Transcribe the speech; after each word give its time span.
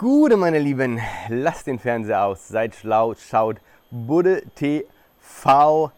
Gute, 0.00 0.36
meine 0.36 0.60
Lieben, 0.60 1.00
lasst 1.28 1.66
den 1.66 1.80
Fernseher 1.80 2.24
aus, 2.24 2.46
seid 2.46 2.76
schlau, 2.76 3.16
schaut 3.16 3.56
Budde 3.90 4.44
TV 4.54 5.90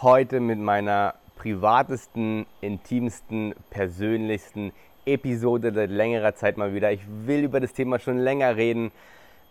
heute 0.00 0.38
mit 0.38 0.60
meiner 0.60 1.16
privatesten, 1.34 2.46
intimsten, 2.60 3.56
persönlichsten 3.70 4.70
Episode 5.04 5.72
seit 5.74 5.90
längerer 5.90 6.36
Zeit 6.36 6.58
mal 6.58 6.74
wieder. 6.74 6.92
Ich 6.92 7.00
will 7.26 7.42
über 7.42 7.58
das 7.58 7.72
Thema 7.72 7.98
schon 7.98 8.18
länger 8.18 8.54
reden, 8.54 8.92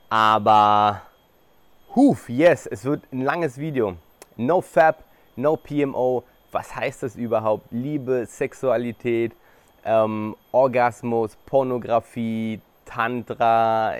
aber 0.09 1.01
huf, 1.93 2.29
yes, 2.29 2.67
es 2.67 2.85
wird 2.85 3.03
ein 3.11 3.23
langes 3.23 3.57
Video. 3.57 3.97
No 4.37 4.61
Fab, 4.61 5.03
no 5.35 5.57
PMO, 5.57 6.23
was 6.53 6.73
heißt 6.73 7.03
das 7.03 7.17
überhaupt? 7.17 7.65
Liebe, 7.71 8.25
Sexualität, 8.25 9.33
ähm, 9.83 10.37
Orgasmus, 10.53 11.35
Pornografie, 11.45 12.61
Tantra, 12.89 13.93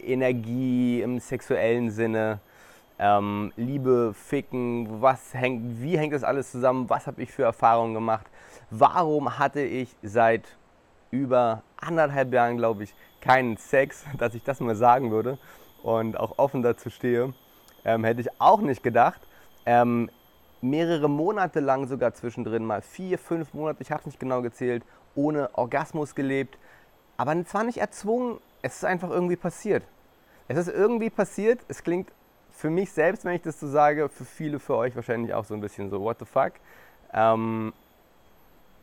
Energie 0.00 1.02
im 1.02 1.18
sexuellen 1.18 1.90
Sinne, 1.90 2.38
ähm, 3.00 3.52
Liebe, 3.56 4.14
Ficken, 4.14 5.02
was 5.02 5.34
hängt, 5.34 5.82
wie 5.82 5.98
hängt 5.98 6.12
das 6.12 6.22
alles 6.22 6.52
zusammen, 6.52 6.88
was 6.88 7.08
habe 7.08 7.20
ich 7.20 7.32
für 7.32 7.42
Erfahrungen 7.42 7.94
gemacht, 7.94 8.26
warum 8.70 9.40
hatte 9.40 9.60
ich 9.60 9.94
seit 10.04 10.56
über 11.10 11.62
anderthalb 11.76 12.32
Jahren, 12.32 12.56
glaube 12.56 12.84
ich, 12.84 12.94
keinen 13.20 13.56
Sex, 13.56 14.04
dass 14.18 14.34
ich 14.36 14.44
das 14.44 14.60
mal 14.60 14.76
sagen 14.76 15.10
würde 15.10 15.38
und 15.82 16.16
auch 16.18 16.38
offen 16.38 16.62
dazu 16.62 16.90
stehe, 16.90 17.34
ähm, 17.84 18.04
hätte 18.04 18.20
ich 18.20 18.40
auch 18.40 18.60
nicht 18.60 18.84
gedacht. 18.84 19.20
Ähm, 19.66 20.10
mehrere 20.60 21.10
Monate 21.10 21.58
lang 21.58 21.88
sogar 21.88 22.14
zwischendrin, 22.14 22.64
mal 22.64 22.82
vier, 22.82 23.18
fünf 23.18 23.52
Monate, 23.52 23.82
ich 23.82 23.90
habe 23.90 24.00
es 24.00 24.06
nicht 24.06 24.20
genau 24.20 24.42
gezählt, 24.42 24.84
ohne 25.16 25.50
Orgasmus 25.54 26.14
gelebt, 26.14 26.56
aber 27.18 27.44
zwar 27.44 27.64
nicht 27.64 27.78
erzwungen, 27.78 28.38
es 28.62 28.76
ist 28.76 28.84
einfach 28.84 29.10
irgendwie 29.10 29.36
passiert. 29.36 29.82
Es 30.46 30.56
ist 30.56 30.68
irgendwie 30.68 31.10
passiert, 31.10 31.60
es 31.68 31.82
klingt 31.82 32.10
für 32.52 32.70
mich 32.70 32.90
selbst, 32.92 33.24
wenn 33.24 33.34
ich 33.34 33.42
das 33.42 33.60
so 33.60 33.68
sage, 33.68 34.08
für 34.08 34.24
viele, 34.24 34.58
für 34.58 34.76
euch 34.76 34.96
wahrscheinlich 34.96 35.34
auch 35.34 35.44
so 35.44 35.54
ein 35.54 35.60
bisschen 35.60 35.90
so, 35.90 36.00
what 36.00 36.18
the 36.20 36.24
fuck. 36.24 36.52
Ähm, 37.12 37.72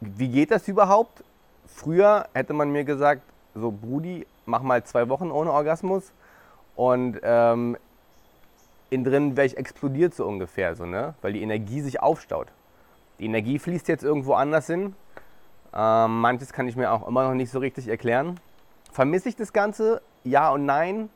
wie 0.01 0.27
geht 0.27 0.51
das 0.51 0.67
überhaupt? 0.67 1.23
Früher 1.65 2.27
hätte 2.33 2.53
man 2.53 2.71
mir 2.71 2.83
gesagt, 2.83 3.21
so 3.55 3.71
Brudi, 3.71 4.27
mach 4.45 4.61
mal 4.61 4.83
zwei 4.83 5.09
Wochen 5.09 5.31
ohne 5.31 5.51
Orgasmus 5.51 6.11
und 6.75 7.19
ähm, 7.23 7.77
innen 8.89 9.03
drin 9.05 9.37
wäre 9.37 9.47
ich 9.47 9.57
explodiert 9.57 10.13
so 10.13 10.27
ungefähr, 10.27 10.75
so, 10.75 10.85
ne? 10.85 11.15
weil 11.21 11.33
die 11.33 11.41
Energie 11.41 11.81
sich 11.81 12.01
aufstaut. 12.01 12.47
Die 13.19 13.25
Energie 13.25 13.59
fließt 13.59 13.87
jetzt 13.87 14.03
irgendwo 14.03 14.33
anders 14.33 14.67
hin 14.67 14.93
ähm, 15.75 16.21
manches 16.21 16.53
kann 16.53 16.67
ich 16.67 16.75
mir 16.75 16.91
auch 16.91 17.07
immer 17.07 17.27
noch 17.27 17.33
nicht 17.33 17.51
so 17.51 17.59
richtig 17.59 17.87
erklären. 17.89 18.39
Vermisse 18.91 19.27
ich 19.27 19.35
das 19.35 19.51
Ganze? 19.51 20.01
Ja 20.23 20.51
und 20.51 20.65
nein. 20.65 21.09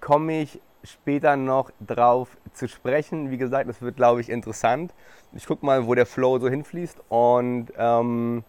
Komme 0.00 0.42
ich 0.42 0.60
später 0.82 1.36
noch 1.36 1.70
drauf 1.80 2.36
zu 2.52 2.66
sprechen. 2.66 3.30
Wie 3.30 3.38
gesagt, 3.38 3.68
das 3.68 3.80
wird, 3.80 3.96
glaube 3.96 4.20
ich, 4.20 4.30
interessant. 4.30 4.92
Ich 5.32 5.46
gucke 5.46 5.64
mal, 5.64 5.86
wo 5.86 5.94
der 5.94 6.06
Flow 6.06 6.40
so 6.40 6.48
hinfließt 6.48 6.98
und 7.08 7.68
ähm, 7.76 8.42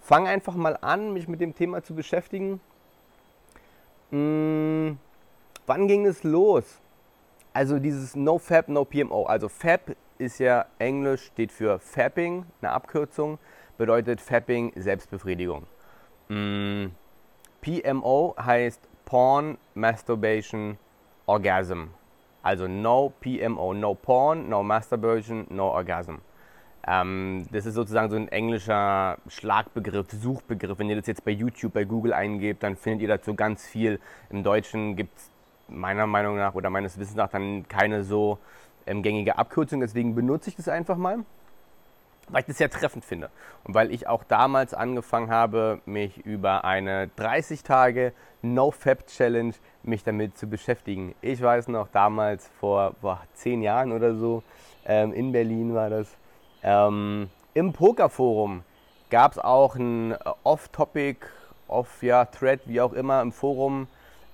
fange 0.00 0.28
einfach 0.28 0.56
mal 0.56 0.76
an, 0.80 1.12
mich 1.12 1.28
mit 1.28 1.40
dem 1.40 1.54
Thema 1.54 1.84
zu 1.84 1.94
beschäftigen. 1.94 2.60
Hm, 4.10 4.98
wann 5.66 5.86
ging 5.86 6.06
es 6.06 6.24
los? 6.24 6.80
Also 7.52 7.78
dieses 7.78 8.16
No 8.16 8.38
Fab, 8.38 8.68
No 8.68 8.84
PMO. 8.84 9.26
Also 9.26 9.48
Fab 9.48 9.92
ist 10.18 10.40
ja 10.40 10.66
Englisch, 10.80 11.26
steht 11.26 11.52
für 11.52 11.78
Fapping, 11.78 12.46
eine 12.60 12.72
Abkürzung 12.72 13.38
bedeutet 13.76 14.20
Fapping 14.20 14.72
Selbstbefriedigung. 14.76 15.66
Mm, 16.28 16.86
PMO 17.60 18.34
heißt 18.38 18.88
Porn, 19.04 19.58
Masturbation, 19.74 20.78
Orgasm. 21.26 21.88
Also 22.42 22.68
no 22.68 23.12
PMO, 23.20 23.74
no 23.74 23.94
Porn, 23.94 24.48
no 24.48 24.62
Masturbation, 24.62 25.46
no 25.50 25.68
Orgasm. 25.70 26.16
Ähm, 26.86 27.46
das 27.50 27.66
ist 27.66 27.74
sozusagen 27.74 28.10
so 28.10 28.16
ein 28.16 28.28
englischer 28.28 29.18
Schlagbegriff, 29.26 30.06
Suchbegriff. 30.12 30.78
Wenn 30.78 30.88
ihr 30.88 30.96
das 30.96 31.06
jetzt 31.06 31.24
bei 31.24 31.32
YouTube, 31.32 31.72
bei 31.72 31.84
Google 31.84 32.12
eingebt, 32.12 32.62
dann 32.62 32.76
findet 32.76 33.02
ihr 33.02 33.08
dazu 33.08 33.34
ganz 33.34 33.66
viel. 33.66 33.98
Im 34.30 34.44
Deutschen 34.44 34.94
gibt 34.94 35.18
es 35.18 35.30
meiner 35.68 36.06
Meinung 36.06 36.36
nach 36.36 36.54
oder 36.54 36.70
meines 36.70 36.98
Wissens 36.98 37.16
nach 37.16 37.28
dann 37.28 37.66
keine 37.66 38.04
so 38.04 38.38
ähm, 38.86 39.02
gängige 39.02 39.36
Abkürzung. 39.36 39.80
Deswegen 39.80 40.14
benutze 40.14 40.50
ich 40.50 40.56
das 40.56 40.68
einfach 40.68 40.96
mal 40.96 41.24
weil 42.28 42.40
ich 42.40 42.46
das 42.46 42.58
sehr 42.58 42.70
treffend 42.70 43.04
finde 43.04 43.30
und 43.64 43.74
weil 43.74 43.92
ich 43.92 44.08
auch 44.08 44.24
damals 44.24 44.74
angefangen 44.74 45.30
habe, 45.30 45.80
mich 45.86 46.18
über 46.18 46.64
eine 46.64 47.08
30 47.16 47.62
Tage 47.62 48.12
No-Fab 48.42 49.06
Challenge 49.06 49.54
mich 49.82 50.02
damit 50.02 50.36
zu 50.36 50.46
beschäftigen. 50.46 51.14
Ich 51.20 51.40
weiß 51.40 51.68
noch 51.68 51.88
damals 51.88 52.48
vor 52.60 52.94
boah, 53.00 53.20
zehn 53.34 53.62
Jahren 53.62 53.92
oder 53.92 54.14
so 54.14 54.42
ähm, 54.84 55.12
in 55.12 55.32
Berlin 55.32 55.74
war 55.74 55.90
das 55.90 56.16
ähm, 56.62 57.30
im 57.54 57.72
Pokerforum 57.72 58.64
gab 59.08 59.32
es 59.32 59.38
auch 59.38 59.76
ein 59.76 60.16
Off-Topic, 60.42 61.20
Off-Thread, 61.68 62.60
wie 62.66 62.80
auch 62.80 62.92
immer 62.92 63.22
im 63.22 63.32
Forum 63.32 63.86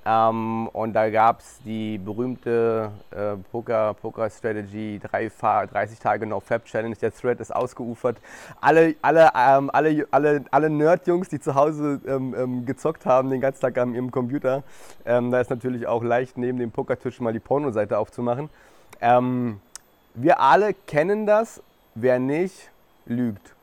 ähm, 0.05 0.69
und 0.73 0.95
da 0.95 1.11
gab 1.11 1.41
es 1.41 1.61
die 1.65 1.97
berühmte 1.97 2.91
äh, 3.13 3.37
Poker, 3.53 3.95
Poker 3.95 4.29
Strategy 4.29 5.01
30 5.01 5.99
Tage 6.01 6.27
No 6.27 6.41
Fab 6.41 6.65
Challenge. 6.65 6.97
Der 6.97 7.15
Thread 7.15 7.39
ist 7.41 7.55
ausgeufert. 7.55 8.19
Alle, 8.61 8.97
alle, 9.01 9.31
ähm, 9.37 9.71
alle, 9.73 10.09
alle, 10.11 10.45
alle 10.51 10.71
Nerd-Jungs, 10.71 11.29
die 11.29 11.39
zu 11.39 11.55
Hause 11.55 12.01
ähm, 12.07 12.35
ähm 12.37 12.67
gezockt 12.67 13.07
haben, 13.07 13.31
den 13.31 13.41
ganzen 13.41 13.61
Tag 13.61 13.79
an 13.79 13.95
ihrem 13.95 14.11
Computer, 14.11 14.65
ähm, 15.05 15.31
da 15.31 15.41
ist 15.41 15.51
natürlich 15.51 15.87
auch 15.87 16.03
leicht 16.03 16.37
neben 16.37 16.59
dem 16.59 16.73
Pokertisch 16.73 17.21
mal 17.21 17.33
die 17.33 17.41
Pornoseite 17.41 17.97
aufzumachen. 17.97 18.51
Ähm, 19.01 19.61
wir 20.15 20.41
alle 20.41 20.75
kennen 20.75 21.27
das. 21.27 21.63
Wer 21.95 22.19
nicht, 22.19 22.71
lügt. 23.07 23.55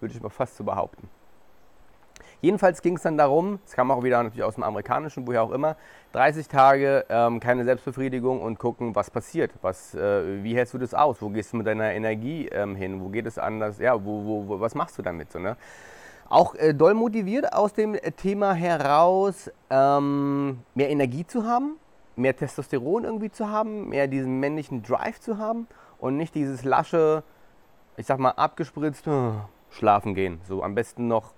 Würde 0.00 0.14
ich 0.14 0.22
mal 0.22 0.30
fast 0.30 0.56
so 0.56 0.64
behaupten. 0.64 1.08
Jedenfalls 2.42 2.82
ging 2.82 2.96
es 2.96 3.02
dann 3.02 3.16
darum, 3.16 3.60
es 3.64 3.72
kam 3.72 3.92
auch 3.92 4.02
wieder 4.02 4.20
natürlich 4.20 4.42
aus 4.42 4.56
dem 4.56 4.64
Amerikanischen, 4.64 5.28
woher 5.28 5.44
auch 5.44 5.52
immer, 5.52 5.76
30 6.10 6.48
Tage 6.48 7.06
ähm, 7.08 7.38
keine 7.38 7.62
Selbstbefriedigung 7.64 8.42
und 8.42 8.58
gucken, 8.58 8.96
was 8.96 9.12
passiert. 9.12 9.52
Was, 9.62 9.94
äh, 9.94 10.42
wie 10.42 10.56
hältst 10.56 10.74
du 10.74 10.78
das 10.78 10.92
aus? 10.92 11.22
Wo 11.22 11.28
gehst 11.28 11.52
du 11.52 11.58
mit 11.58 11.68
deiner 11.68 11.92
Energie 11.92 12.48
ähm, 12.48 12.74
hin? 12.74 13.00
Wo 13.00 13.10
geht 13.10 13.26
es 13.26 13.38
anders? 13.38 13.78
Ja, 13.78 13.94
wo, 13.94 14.24
wo, 14.24 14.48
wo, 14.48 14.60
was 14.60 14.74
machst 14.74 14.98
du 14.98 15.02
damit? 15.02 15.30
So, 15.30 15.38
ne? 15.38 15.56
Auch 16.28 16.56
äh, 16.56 16.74
doll 16.74 16.94
motiviert 16.94 17.52
aus 17.52 17.74
dem 17.74 17.96
Thema 18.16 18.54
heraus, 18.54 19.48
ähm, 19.70 20.62
mehr 20.74 20.90
Energie 20.90 21.24
zu 21.24 21.46
haben, 21.46 21.76
mehr 22.16 22.34
Testosteron 22.34 23.04
irgendwie 23.04 23.30
zu 23.30 23.50
haben, 23.50 23.88
mehr 23.88 24.08
diesen 24.08 24.40
männlichen 24.40 24.82
Drive 24.82 25.20
zu 25.20 25.38
haben 25.38 25.68
und 26.00 26.16
nicht 26.16 26.34
dieses 26.34 26.64
lasche, 26.64 27.22
ich 27.96 28.06
sag 28.06 28.18
mal, 28.18 28.30
abgespritzt, 28.30 29.06
oh, 29.06 29.34
schlafen 29.70 30.16
gehen. 30.16 30.40
So 30.48 30.64
am 30.64 30.74
besten 30.74 31.06
noch 31.06 31.34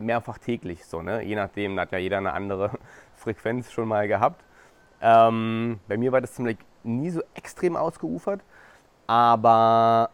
mehrfach 0.00 0.38
täglich, 0.38 0.84
so, 0.84 1.02
ne? 1.02 1.22
je 1.22 1.34
nachdem, 1.34 1.78
hat 1.78 1.92
ja 1.92 1.98
jeder 1.98 2.18
eine 2.18 2.32
andere 2.32 2.70
Frequenz 3.16 3.70
schon 3.70 3.88
mal 3.88 4.08
gehabt. 4.08 4.44
Ähm, 5.00 5.78
bei 5.86 5.96
mir 5.96 6.12
war 6.12 6.20
das 6.20 6.34
ziemlich 6.34 6.58
nie 6.82 7.10
so 7.10 7.22
extrem 7.34 7.76
ausgeufert, 7.76 8.40
aber 9.06 10.10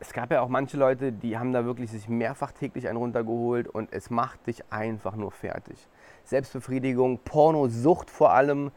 es 0.00 0.12
gab 0.12 0.30
ja 0.30 0.42
auch 0.42 0.48
manche 0.48 0.76
Leute, 0.76 1.12
die 1.12 1.36
haben 1.38 1.52
da 1.52 1.64
wirklich 1.64 1.90
sich 1.90 2.08
mehrfach 2.08 2.52
täglich 2.52 2.88
einen 2.88 2.98
runtergeholt 2.98 3.66
und 3.68 3.92
es 3.92 4.10
macht 4.10 4.46
dich 4.46 4.72
einfach 4.72 5.16
nur 5.16 5.32
fertig. 5.32 5.88
Selbstbefriedigung, 6.24 7.18
Pornosucht 7.18 8.10
vor 8.10 8.32
allem, 8.32 8.70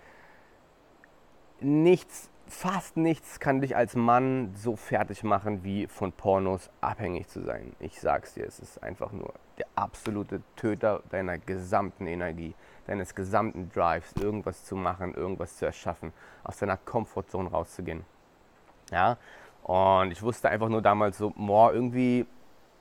nichts 1.59 2.30
fast 2.51 2.97
nichts 2.97 3.39
kann 3.39 3.61
dich 3.61 3.75
als 3.75 3.95
Mann 3.95 4.53
so 4.55 4.75
fertig 4.75 5.23
machen, 5.23 5.63
wie 5.63 5.87
von 5.87 6.11
Pornos 6.11 6.69
abhängig 6.81 7.29
zu 7.29 7.41
sein. 7.41 7.73
Ich 7.79 7.99
sag's 7.99 8.33
dir, 8.33 8.45
es 8.45 8.59
ist 8.59 8.83
einfach 8.83 9.13
nur 9.13 9.33
der 9.57 9.67
absolute 9.75 10.41
Töter 10.57 11.01
deiner 11.09 11.37
gesamten 11.37 12.07
Energie, 12.07 12.53
deines 12.87 13.15
gesamten 13.15 13.69
Drives, 13.69 14.13
irgendwas 14.19 14.65
zu 14.65 14.75
machen, 14.75 15.13
irgendwas 15.13 15.57
zu 15.57 15.65
erschaffen, 15.65 16.11
aus 16.43 16.57
deiner 16.57 16.77
Comfortzone 16.77 17.49
rauszugehen. 17.49 18.03
Ja, 18.91 19.17
und 19.63 20.11
ich 20.11 20.21
wusste 20.21 20.49
einfach 20.49 20.69
nur 20.69 20.81
damals 20.81 21.17
so, 21.17 21.31
boah, 21.31 21.73
irgendwie 21.73 22.27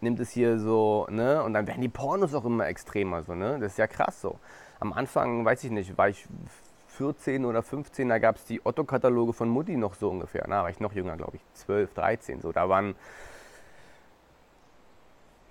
nimmt 0.00 0.18
es 0.18 0.30
hier 0.30 0.58
so, 0.58 1.06
ne, 1.10 1.44
und 1.44 1.54
dann 1.54 1.68
werden 1.68 1.80
die 1.80 1.88
Pornos 1.88 2.34
auch 2.34 2.44
immer 2.44 2.66
extremer, 2.66 3.22
so, 3.22 3.34
ne, 3.34 3.58
das 3.60 3.72
ist 3.72 3.78
ja 3.78 3.86
krass 3.86 4.20
so. 4.20 4.38
Am 4.80 4.92
Anfang, 4.92 5.44
weiß 5.44 5.62
ich 5.62 5.70
nicht, 5.70 5.96
war 5.96 6.08
ich 6.08 6.26
14 6.96 7.44
oder 7.44 7.62
15, 7.62 8.08
da 8.08 8.18
gab 8.18 8.36
es 8.36 8.44
die 8.44 8.64
Otto-Kataloge 8.64 9.32
von 9.32 9.48
Mutti 9.48 9.76
noch 9.76 9.94
so 9.94 10.10
ungefähr. 10.10 10.44
Na, 10.48 10.62
war 10.62 10.70
ich 10.70 10.80
noch 10.80 10.92
jünger, 10.92 11.16
glaube 11.16 11.36
ich, 11.36 11.42
12, 11.54 11.94
13. 11.94 12.40
So, 12.40 12.52
da 12.52 12.68
waren 12.68 12.94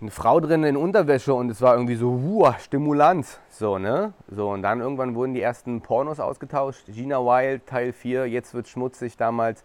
eine 0.02 0.12
Frau 0.12 0.40
drin 0.40 0.64
in 0.64 0.78
Unterwäsche 0.78 1.34
und 1.34 1.50
es 1.50 1.62
war 1.62 1.74
irgendwie 1.74 1.96
so, 1.96 2.22
wow, 2.24 2.58
Stimulanz. 2.60 3.40
So, 3.50 3.78
ne? 3.78 4.14
So, 4.30 4.50
und 4.52 4.62
dann 4.62 4.80
irgendwann 4.80 5.16
wurden 5.16 5.34
die 5.34 5.42
ersten 5.42 5.82
Pornos 5.82 6.20
ausgetauscht. 6.20 6.86
Gina 6.88 7.20
Wild, 7.20 7.66
Teil 7.66 7.92
4, 7.92 8.28
jetzt 8.28 8.54
wird 8.54 8.68
schmutzig 8.68 9.18
damals. 9.18 9.64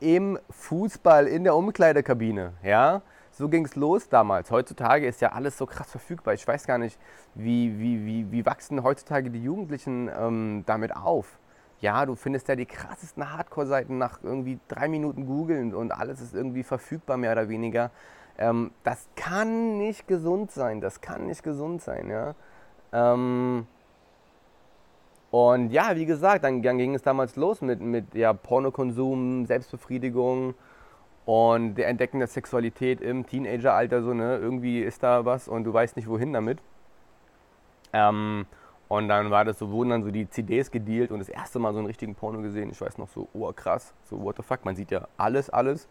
Im 0.00 0.38
Fußball, 0.50 1.26
in 1.26 1.44
der 1.44 1.54
Umkleidekabine, 1.54 2.54
ja? 2.64 3.02
So 3.36 3.50
ging 3.50 3.66
es 3.66 3.76
los 3.76 4.08
damals. 4.08 4.50
Heutzutage 4.50 5.06
ist 5.06 5.20
ja 5.20 5.32
alles 5.32 5.58
so 5.58 5.66
krass 5.66 5.90
verfügbar. 5.90 6.32
Ich 6.32 6.48
weiß 6.48 6.66
gar 6.66 6.78
nicht, 6.78 6.98
wie, 7.34 7.78
wie, 7.78 8.06
wie, 8.06 8.32
wie 8.32 8.46
wachsen 8.46 8.82
heutzutage 8.82 9.28
die 9.28 9.42
Jugendlichen 9.42 10.08
ähm, 10.18 10.62
damit 10.64 10.96
auf? 10.96 11.38
Ja, 11.80 12.06
du 12.06 12.14
findest 12.14 12.48
ja 12.48 12.56
die 12.56 12.64
krassesten 12.64 13.30
Hardcore-Seiten 13.30 13.98
nach 13.98 14.20
irgendwie 14.22 14.58
drei 14.68 14.88
Minuten 14.88 15.26
googeln 15.26 15.74
und 15.74 15.92
alles 15.92 16.22
ist 16.22 16.34
irgendwie 16.34 16.62
verfügbar, 16.62 17.18
mehr 17.18 17.32
oder 17.32 17.50
weniger. 17.50 17.90
Ähm, 18.38 18.70
das 18.84 19.06
kann 19.16 19.76
nicht 19.76 20.08
gesund 20.08 20.50
sein, 20.50 20.80
das 20.80 21.02
kann 21.02 21.26
nicht 21.26 21.42
gesund 21.42 21.82
sein, 21.82 22.08
ja. 22.08 22.34
Ähm, 22.94 23.66
und 25.30 25.72
ja, 25.72 25.94
wie 25.94 26.06
gesagt, 26.06 26.44
dann, 26.44 26.62
dann, 26.62 26.78
ging 26.78 26.94
es 26.94 27.02
damals 27.02 27.36
los 27.36 27.60
mit, 27.60 27.82
mit 27.82 28.14
ja, 28.14 28.32
Pornokonsum, 28.32 29.44
Selbstbefriedigung 29.44 30.54
und 31.26 31.74
der 31.74 31.88
Entdecken 31.88 32.20
der 32.20 32.28
Sexualität 32.28 33.00
im 33.02 33.26
Teenageralter. 33.26 34.02
So, 34.02 34.14
ne? 34.14 34.38
Irgendwie 34.38 34.80
ist 34.80 35.02
da 35.02 35.24
was 35.26 35.48
und 35.48 35.64
du 35.64 35.74
weißt 35.74 35.96
nicht, 35.96 36.08
wohin 36.08 36.32
damit. 36.32 36.58
Ähm, 37.92 38.46
und 38.88 39.08
dann 39.08 39.30
war 39.30 39.44
das 39.44 39.58
so, 39.58 39.70
wurden 39.70 39.90
dann 39.90 40.04
so 40.04 40.12
die 40.12 40.30
CDs 40.30 40.70
gedealt 40.70 41.10
und 41.10 41.18
das 41.18 41.28
erste 41.28 41.58
Mal 41.58 41.72
so 41.72 41.78
einen 41.78 41.88
richtigen 41.88 42.14
Porno 42.14 42.40
gesehen. 42.40 42.70
Ich 42.70 42.80
weiß 42.80 42.96
noch 42.98 43.08
so, 43.08 43.28
oh 43.34 43.52
krass, 43.52 43.92
so 44.04 44.22
what 44.22 44.36
the 44.36 44.42
fuck, 44.42 44.64
man 44.64 44.76
sieht 44.76 44.92
ja 44.92 45.08
alles, 45.16 45.50
alles. 45.50 45.88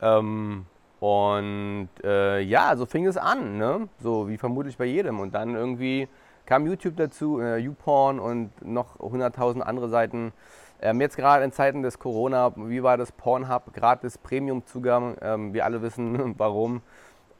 Ähm, 0.00 0.64
und 0.98 1.88
äh, 2.02 2.40
ja, 2.40 2.74
so 2.76 2.86
fing 2.86 3.06
es 3.06 3.18
an, 3.18 3.58
ne? 3.58 3.88
So 3.98 4.28
wie 4.28 4.38
vermutlich 4.38 4.78
bei 4.78 4.86
jedem. 4.86 5.20
Und 5.20 5.34
dann 5.34 5.54
irgendwie 5.54 6.08
kam 6.46 6.66
YouTube 6.66 6.96
dazu, 6.96 7.38
äh, 7.40 7.58
YouPorn 7.58 8.18
und 8.18 8.50
noch 8.64 8.98
100.000 8.98 9.60
andere 9.60 9.90
Seiten. 9.90 10.32
Ähm, 10.82 11.00
jetzt 11.00 11.16
gerade 11.16 11.44
in 11.44 11.52
Zeiten 11.52 11.82
des 11.82 11.98
Corona, 11.98 12.52
wie 12.56 12.82
war 12.82 12.96
das 12.96 13.12
Pornhub, 13.12 13.72
gratis 13.74 14.16
Premium-Zugang, 14.16 15.16
ähm, 15.20 15.52
wir 15.52 15.64
alle 15.64 15.82
wissen 15.82 16.34
warum. 16.38 16.80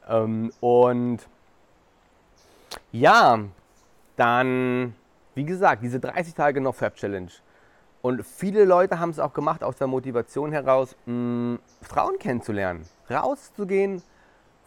Ähm, 0.09 0.53
und 0.61 1.21
ja, 2.93 3.39
dann, 4.17 4.95
wie 5.35 5.45
gesagt, 5.45 5.83
diese 5.83 6.01
30 6.01 6.35
Tage 6.35 6.61
noch 6.61 6.75
Fab 6.75 6.97
Challenge. 6.97 7.31
Und 8.03 8.25
viele 8.25 8.65
Leute 8.65 8.99
haben 8.99 9.11
es 9.11 9.19
auch 9.19 9.33
gemacht 9.33 9.63
aus 9.63 9.77
der 9.77 9.87
Motivation 9.87 10.53
heraus, 10.53 10.97
mh, 11.07 11.59
Frauen 11.83 12.19
kennenzulernen, 12.19 12.87
rauszugehen, 13.09 14.03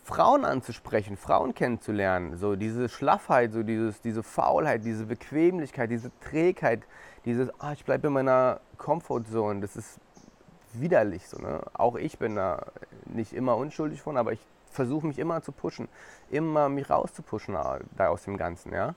Frauen 0.04 0.46
anzusprechen, 0.46 1.16
Frauen 1.18 1.54
kennenzulernen. 1.54 2.38
So 2.38 2.56
diese 2.56 2.90
Schlaffheit, 2.90 3.54
so 3.54 3.64
dieses, 3.64 4.02
diese 4.02 4.22
Faulheit, 4.22 4.84
diese 4.84 5.06
Bequemlichkeit, 5.06 5.90
diese 5.90 6.12
Trägheit, 6.20 6.82
dieses, 7.26 7.50
ah, 7.60 7.74
ich 7.74 7.86
bleibe 7.86 8.08
in 8.08 8.14
meiner 8.14 8.60
Comfortzone, 8.78 9.62
das 9.62 9.76
ist 9.76 10.00
widerlich. 10.74 11.28
So, 11.28 11.38
ne? 11.38 11.62
Auch 11.74 11.96
ich 11.96 12.18
bin 12.18 12.36
da 12.36 12.66
nicht 13.06 13.34
immer 13.34 13.58
unschuldig 13.58 14.02
von, 14.02 14.18
aber 14.18 14.34
ich 14.34 14.40
versuche 14.72 15.08
mich 15.08 15.20
immer 15.20 15.42
zu 15.42 15.52
pushen, 15.52 15.88
immer 16.30 16.70
mich 16.70 16.90
rauszupushen 16.90 17.56
da 17.96 18.08
aus 18.08 18.24
dem 18.24 18.38
Ganzen. 18.38 18.74
Ja? 18.74 18.96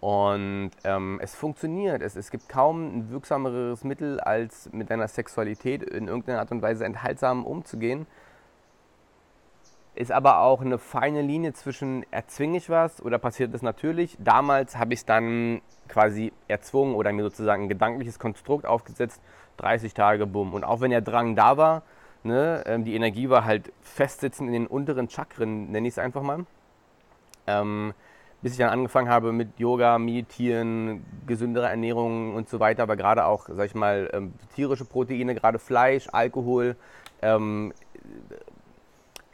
Und 0.00 0.72
ähm, 0.84 1.18
es 1.22 1.34
funktioniert. 1.34 2.02
Es, 2.02 2.16
es 2.16 2.30
gibt 2.30 2.48
kaum 2.48 2.98
ein 2.98 3.10
wirksameres 3.10 3.84
Mittel, 3.84 4.20
als 4.20 4.68
mit 4.72 4.90
deiner 4.90 5.08
Sexualität 5.08 5.82
in 5.82 6.08
irgendeiner 6.08 6.40
Art 6.40 6.50
und 6.50 6.62
Weise 6.62 6.84
enthaltsam 6.84 7.46
umzugehen 7.46 8.06
ist 9.94 10.10
aber 10.10 10.40
auch 10.40 10.60
eine 10.60 10.78
feine 10.78 11.22
Linie 11.22 11.52
zwischen 11.52 12.04
erzwinge 12.10 12.58
ich 12.58 12.68
was 12.68 13.00
oder 13.02 13.18
passiert 13.18 13.54
das 13.54 13.62
natürlich. 13.62 14.16
Damals 14.18 14.76
habe 14.76 14.92
ich 14.92 15.00
es 15.00 15.06
dann 15.06 15.62
quasi 15.88 16.32
erzwungen 16.48 16.94
oder 16.94 17.12
mir 17.12 17.22
sozusagen 17.22 17.64
ein 17.64 17.68
gedankliches 17.68 18.18
Konstrukt 18.18 18.66
aufgesetzt, 18.66 19.20
30 19.58 19.94
Tage, 19.94 20.26
bumm. 20.26 20.54
Und 20.54 20.64
auch 20.64 20.80
wenn 20.80 20.90
der 20.90 21.00
Drang 21.00 21.36
da 21.36 21.56
war, 21.56 21.82
ne, 22.24 22.64
ähm, 22.66 22.84
die 22.84 22.94
Energie 22.94 23.28
war 23.30 23.44
halt 23.44 23.72
festsitzen 23.82 24.48
in 24.48 24.52
den 24.52 24.66
unteren 24.66 25.08
Chakren, 25.08 25.70
nenne 25.70 25.86
ich 25.86 25.94
es 25.94 25.98
einfach 25.98 26.22
mal. 26.22 26.44
Ähm, 27.46 27.94
bis 28.42 28.52
ich 28.52 28.58
dann 28.58 28.70
angefangen 28.70 29.08
habe 29.08 29.32
mit 29.32 29.58
Yoga, 29.58 29.98
Meditieren, 29.98 31.04
gesünderer 31.26 31.70
Ernährung 31.70 32.34
und 32.34 32.48
so 32.48 32.60
weiter, 32.60 32.82
aber 32.82 32.96
gerade 32.96 33.24
auch, 33.24 33.48
sag 33.48 33.66
ich 33.66 33.74
mal, 33.74 34.10
ähm, 34.12 34.34
tierische 34.54 34.84
Proteine, 34.84 35.34
gerade 35.34 35.58
Fleisch, 35.58 36.08
Alkohol, 36.12 36.76
ähm, 37.22 37.72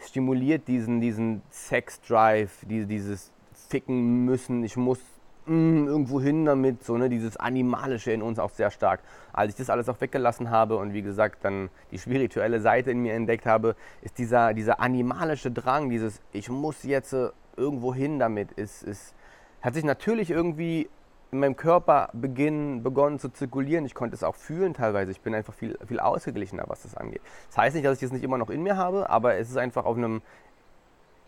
stimuliert 0.07 0.69
diesen, 0.69 1.01
diesen 1.01 1.43
Sex-Drive, 1.51 2.65
die, 2.69 2.87
dieses 2.87 3.31
Ficken 3.69 4.25
müssen, 4.25 4.65
ich 4.65 4.77
muss 4.77 4.99
mm, 5.47 5.87
irgendwo 5.87 6.21
hin 6.21 6.45
damit, 6.45 6.85
so, 6.85 6.97
ne, 6.97 7.09
dieses 7.09 7.37
Animalische 7.37 8.13
in 8.13 8.23
uns 8.23 8.39
auch 8.39 8.51
sehr 8.51 8.71
stark. 8.71 9.01
Als 9.33 9.53
ich 9.53 9.57
das 9.57 9.71
alles 9.71 9.89
auch 9.89 10.01
weggelassen 10.01 10.51
habe 10.51 10.77
und 10.77 10.93
wie 10.93 11.03
gesagt 11.03 11.45
dann 11.45 11.69
die 11.91 11.99
spirituelle 11.99 12.61
Seite 12.61 12.91
in 12.91 13.01
mir 13.01 13.15
entdeckt 13.15 13.47
habe, 13.47 13.77
ist 14.03 14.19
dieser, 14.19 14.55
dieser 14.55 14.81
animalische 14.81 15.51
Drang, 15.51 15.91
dieses 15.91 16.21
ich 16.33 16.49
muss 16.49 16.83
jetzt 16.83 17.13
äh, 17.13 17.29
irgendwo 17.57 17.95
hin 17.95 18.19
damit, 18.19 18.53
ist, 18.53 18.83
ist, 18.83 19.15
hat 19.61 19.75
sich 19.75 19.85
natürlich 19.85 20.31
irgendwie 20.31 20.89
in 21.33 21.39
meinem 21.39 21.57
Körper 21.57 22.11
beginnen, 22.13 22.83
begonnen 22.83 23.19
zu 23.19 23.29
zirkulieren. 23.29 23.87
Ich 23.87 23.95
konnte 23.95 24.15
es 24.15 24.25
auch 24.25 24.35
fühlen 24.35 24.75
teilweise. 24.75 25.13
Ich 25.13 25.21
bin 25.21 25.35
einfach 25.35 25.55
viel, 25.55 25.79
viel 25.87 26.01
ausgeglichener, 26.01 26.65
was 26.67 26.83
das 26.83 26.97
angeht. 26.97 27.23
Das 27.49 27.59
heißt 27.59 27.77
nicht, 27.77 27.87
dass 27.87 27.99
ich 27.99 28.03
es 28.03 28.13
nicht 28.13 28.25
immer 28.25 28.39
noch 28.39 28.51
in 28.51 28.63
mir 28.63 28.77
habe, 28.77 29.09
aber 29.11 29.37
es 29.37 29.51
ist 29.51 29.57
einfach 29.57 29.85
auf 29.85 29.97
einem 29.97 30.23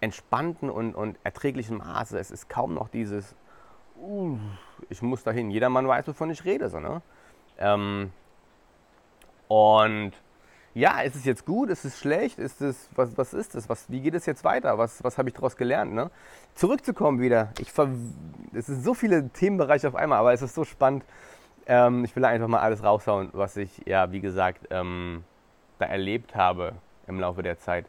entspannten 0.01 0.69
und, 0.71 0.95
und 0.95 1.19
erträglichen 1.23 1.79
Maße. 1.79 2.19
Es 2.19 2.31
ist 2.31 2.49
kaum 2.49 2.75
noch 2.75 2.89
dieses, 2.89 3.37
uh, 4.01 4.37
ich 4.89 5.01
muss 5.03 5.23
dahin. 5.23 5.51
Jeder 5.51 5.69
Mann 5.69 5.87
weiß, 5.87 6.09
wovon 6.09 6.31
ich 6.31 6.45
rede. 6.45 6.69
So, 6.69 6.81
ne? 6.81 7.03
Ähm, 7.59 8.13
und 9.47 10.13
ja, 10.75 11.01
ist 11.03 11.17
es 11.17 11.25
jetzt 11.25 11.45
gut, 11.45 11.69
ist 11.69 11.85
es 11.85 11.99
schlecht, 11.99 12.39
ist 12.39 12.63
es, 12.63 12.89
was, 12.97 13.17
was 13.19 13.35
ist 13.35 13.55
es, 13.55 13.69
was, 13.69 13.91
wie 13.91 14.01
geht 14.01 14.15
es 14.15 14.25
jetzt 14.25 14.43
weiter, 14.43 14.79
was, 14.79 15.05
was 15.05 15.19
habe 15.19 15.29
ich 15.29 15.35
daraus 15.35 15.57
gelernt, 15.57 15.93
ne? 15.93 16.11
Zurückzukommen 16.55 17.21
wieder, 17.21 17.51
ich 17.59 17.73
es 18.55 18.67
sind 18.67 18.83
so 18.83 18.95
viele 18.95 19.29
Themenbereiche 19.29 19.89
auf 19.89 19.95
einmal, 19.95 20.19
aber 20.19 20.33
es 20.33 20.41
ist 20.41 20.55
so 20.55 20.65
spannend, 20.65 21.05
ähm, 21.67 22.05
ich 22.05 22.17
will 22.17 22.25
einfach 22.25 22.49
mal 22.49 22.61
alles 22.61 22.83
raushauen, 22.83 23.31
was 23.33 23.57
ich, 23.57 23.83
ja, 23.87 24.13
wie 24.13 24.21
gesagt, 24.21 24.67
ähm, 24.71 25.25
da 25.79 25.87
erlebt 25.87 26.35
habe 26.35 26.75
im 27.07 27.21
Laufe 27.21 27.43
der 27.43 27.59
Zeit. 27.59 27.87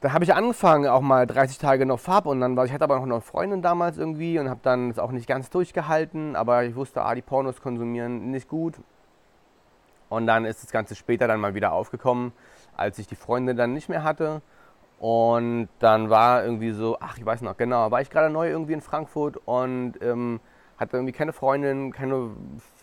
Da 0.00 0.12
habe 0.12 0.24
ich 0.24 0.34
angefangen, 0.34 0.86
auch 0.86 1.00
mal 1.00 1.26
30 1.26 1.58
Tage 1.58 1.86
noch 1.86 1.98
Farb 1.98 2.26
und 2.26 2.40
dann 2.40 2.56
war 2.56 2.66
ich 2.66 2.72
hatte 2.72 2.84
aber 2.84 2.96
noch 2.96 3.02
eine 3.02 3.20
Freundin 3.20 3.62
damals 3.62 3.98
irgendwie 3.98 4.38
und 4.38 4.48
habe 4.48 4.60
dann 4.62 4.90
es 4.90 4.98
auch 4.98 5.10
nicht 5.10 5.26
ganz 5.26 5.50
durchgehalten, 5.50 6.36
aber 6.36 6.64
ich 6.64 6.76
wusste, 6.76 7.02
ah, 7.02 7.14
die 7.14 7.22
Pornos 7.22 7.60
konsumieren 7.60 8.30
nicht 8.30 8.48
gut 8.48 8.74
und 10.08 10.26
dann 10.26 10.44
ist 10.44 10.62
das 10.62 10.70
Ganze 10.70 10.94
später 10.94 11.28
dann 11.28 11.40
mal 11.40 11.54
wieder 11.54 11.72
aufgekommen, 11.72 12.32
als 12.76 12.98
ich 12.98 13.06
die 13.06 13.16
Freundin 13.16 13.56
dann 13.56 13.72
nicht 13.72 13.88
mehr 13.88 14.02
hatte. 14.02 14.42
Und 14.98 15.68
dann 15.80 16.08
war 16.08 16.44
irgendwie 16.44 16.70
so, 16.70 16.96
ach, 17.00 17.18
ich 17.18 17.26
weiß 17.26 17.42
noch, 17.42 17.56
genau, 17.56 17.90
war 17.90 18.00
ich 18.00 18.10
gerade 18.10 18.30
neu 18.30 18.48
irgendwie 18.48 18.72
in 18.72 18.80
Frankfurt 18.80 19.36
und 19.44 19.94
ähm, 20.00 20.40
hatte 20.78 20.96
irgendwie 20.96 21.12
keine 21.12 21.32
Freundin, 21.32 21.92
keine 21.92 22.30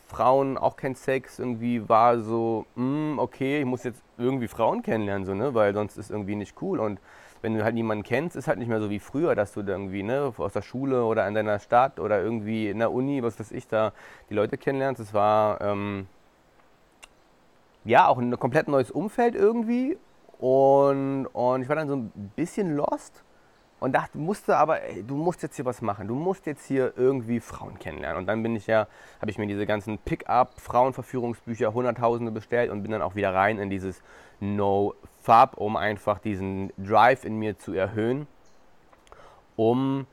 Frauen, 0.08 0.58
auch 0.58 0.76
kein 0.76 0.96
Sex. 0.96 1.40
Irgendwie 1.40 1.88
war 1.90 2.20
so, 2.20 2.66
mm, 2.76 3.18
okay, 3.18 3.60
ich 3.60 3.66
muss 3.66 3.84
jetzt 3.84 4.04
irgendwie 4.18 4.48
Frauen 4.48 4.84
kennenlernen, 4.84 5.26
so, 5.26 5.34
ne, 5.34 5.54
weil 5.54 5.74
sonst 5.74 5.98
ist 5.98 6.12
irgendwie 6.12 6.36
nicht 6.36 6.62
cool. 6.62 6.80
Und 6.80 7.00
wenn 7.42 7.56
du 7.56 7.64
halt 7.64 7.74
niemanden 7.74 8.04
kennst, 8.04 8.36
ist 8.36 8.48
halt 8.48 8.60
nicht 8.60 8.68
mehr 8.68 8.82
so 8.82 8.90
wie 8.90 9.00
früher, 9.00 9.34
dass 9.34 9.54
du 9.54 9.64
da 9.64 9.72
irgendwie 9.72 10.04
ne, 10.04 10.34
aus 10.38 10.54
der 10.54 10.62
Schule 10.62 11.06
oder 11.06 11.28
in 11.28 11.34
deiner 11.34 11.60
Stadt 11.60 12.00
oder 12.00 12.22
irgendwie 12.22 12.70
in 12.70 12.80
der 12.80 12.92
Uni, 12.92 13.24
was 13.24 13.40
weiß 13.40 13.52
ich, 13.52 13.68
da 13.68 13.94
die 14.30 14.36
Leute 14.36 14.58
kennenlernst. 14.58 15.02
Es 15.02 15.14
war. 15.14 15.62
Ähm, 15.62 16.08
ja, 17.84 18.08
auch 18.08 18.18
ein 18.18 18.38
komplett 18.40 18.68
neues 18.68 18.92
Umfeld 18.92 19.36
irgendwie. 19.36 19.98
Und, 20.40 21.28
und 21.28 21.62
ich 21.62 21.70
war 21.70 21.76
dann 21.76 21.88
so 21.88 21.96
ein 21.96 22.12
bisschen 22.36 22.76
lost 22.76 23.24
und 23.80 23.94
dachte, 23.94 24.18
musste 24.18 24.58
aber, 24.58 24.84
ey, 24.84 25.04
du 25.04 25.16
musst 25.16 25.42
jetzt 25.42 25.56
hier 25.56 25.66
was 25.66 25.82
machen. 25.82 26.08
Du 26.08 26.16
musst 26.16 26.46
jetzt 26.46 26.66
hier 26.66 26.94
irgendwie 26.96 27.40
Frauen 27.40 27.80
kennenlernen. 27.80 28.20
Und 28.20 28.28
dann 28.28 28.44
bin 28.44 28.56
ich 28.56 28.68
ja, 28.68 28.88
habe 29.20 29.32
ich 29.32 29.38
mir 29.38 29.48
diese 29.48 29.66
ganzen 29.66 29.98
Pick-up 29.98 30.60
Frauenverführungsbücher 30.60 31.74
Hunderttausende 31.74 32.32
bestellt 32.32 32.72
und 32.72 32.84
bin 32.84 32.92
dann 32.92 33.02
auch 33.02 33.16
wieder 33.16 33.34
rein 33.34 33.58
in 33.58 33.70
dieses 33.70 34.02
No 34.40 34.94
Fab, 35.20 35.58
um 35.58 35.78
einfach 35.78 36.20
diesen 36.20 36.72
Drive 36.78 37.26
in 37.26 37.38
mir 37.38 37.58
zu 37.58 37.74
erhöhen, 37.74 38.28
um 39.56 40.06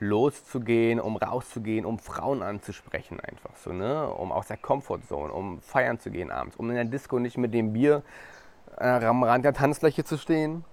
loszugehen, 0.00 0.98
um 0.98 1.16
rauszugehen, 1.16 1.84
um 1.84 1.98
Frauen 1.98 2.42
anzusprechen 2.42 3.20
einfach 3.20 3.54
so, 3.56 3.72
ne? 3.72 4.08
Um 4.08 4.32
aus 4.32 4.48
der 4.48 4.56
Comfortzone, 4.56 5.32
um 5.32 5.60
feiern 5.60 5.98
zu 5.98 6.10
gehen 6.10 6.30
abends, 6.30 6.56
um 6.56 6.68
in 6.70 6.74
der 6.74 6.86
Disco 6.86 7.18
nicht 7.18 7.36
mit 7.36 7.54
dem 7.54 7.72
Bier 7.72 8.02
äh, 8.78 9.04
am 9.04 9.22
Rand 9.22 9.44
der 9.44 9.52
Tanzfläche 9.52 10.02
zu 10.02 10.16
stehen, 10.16 10.64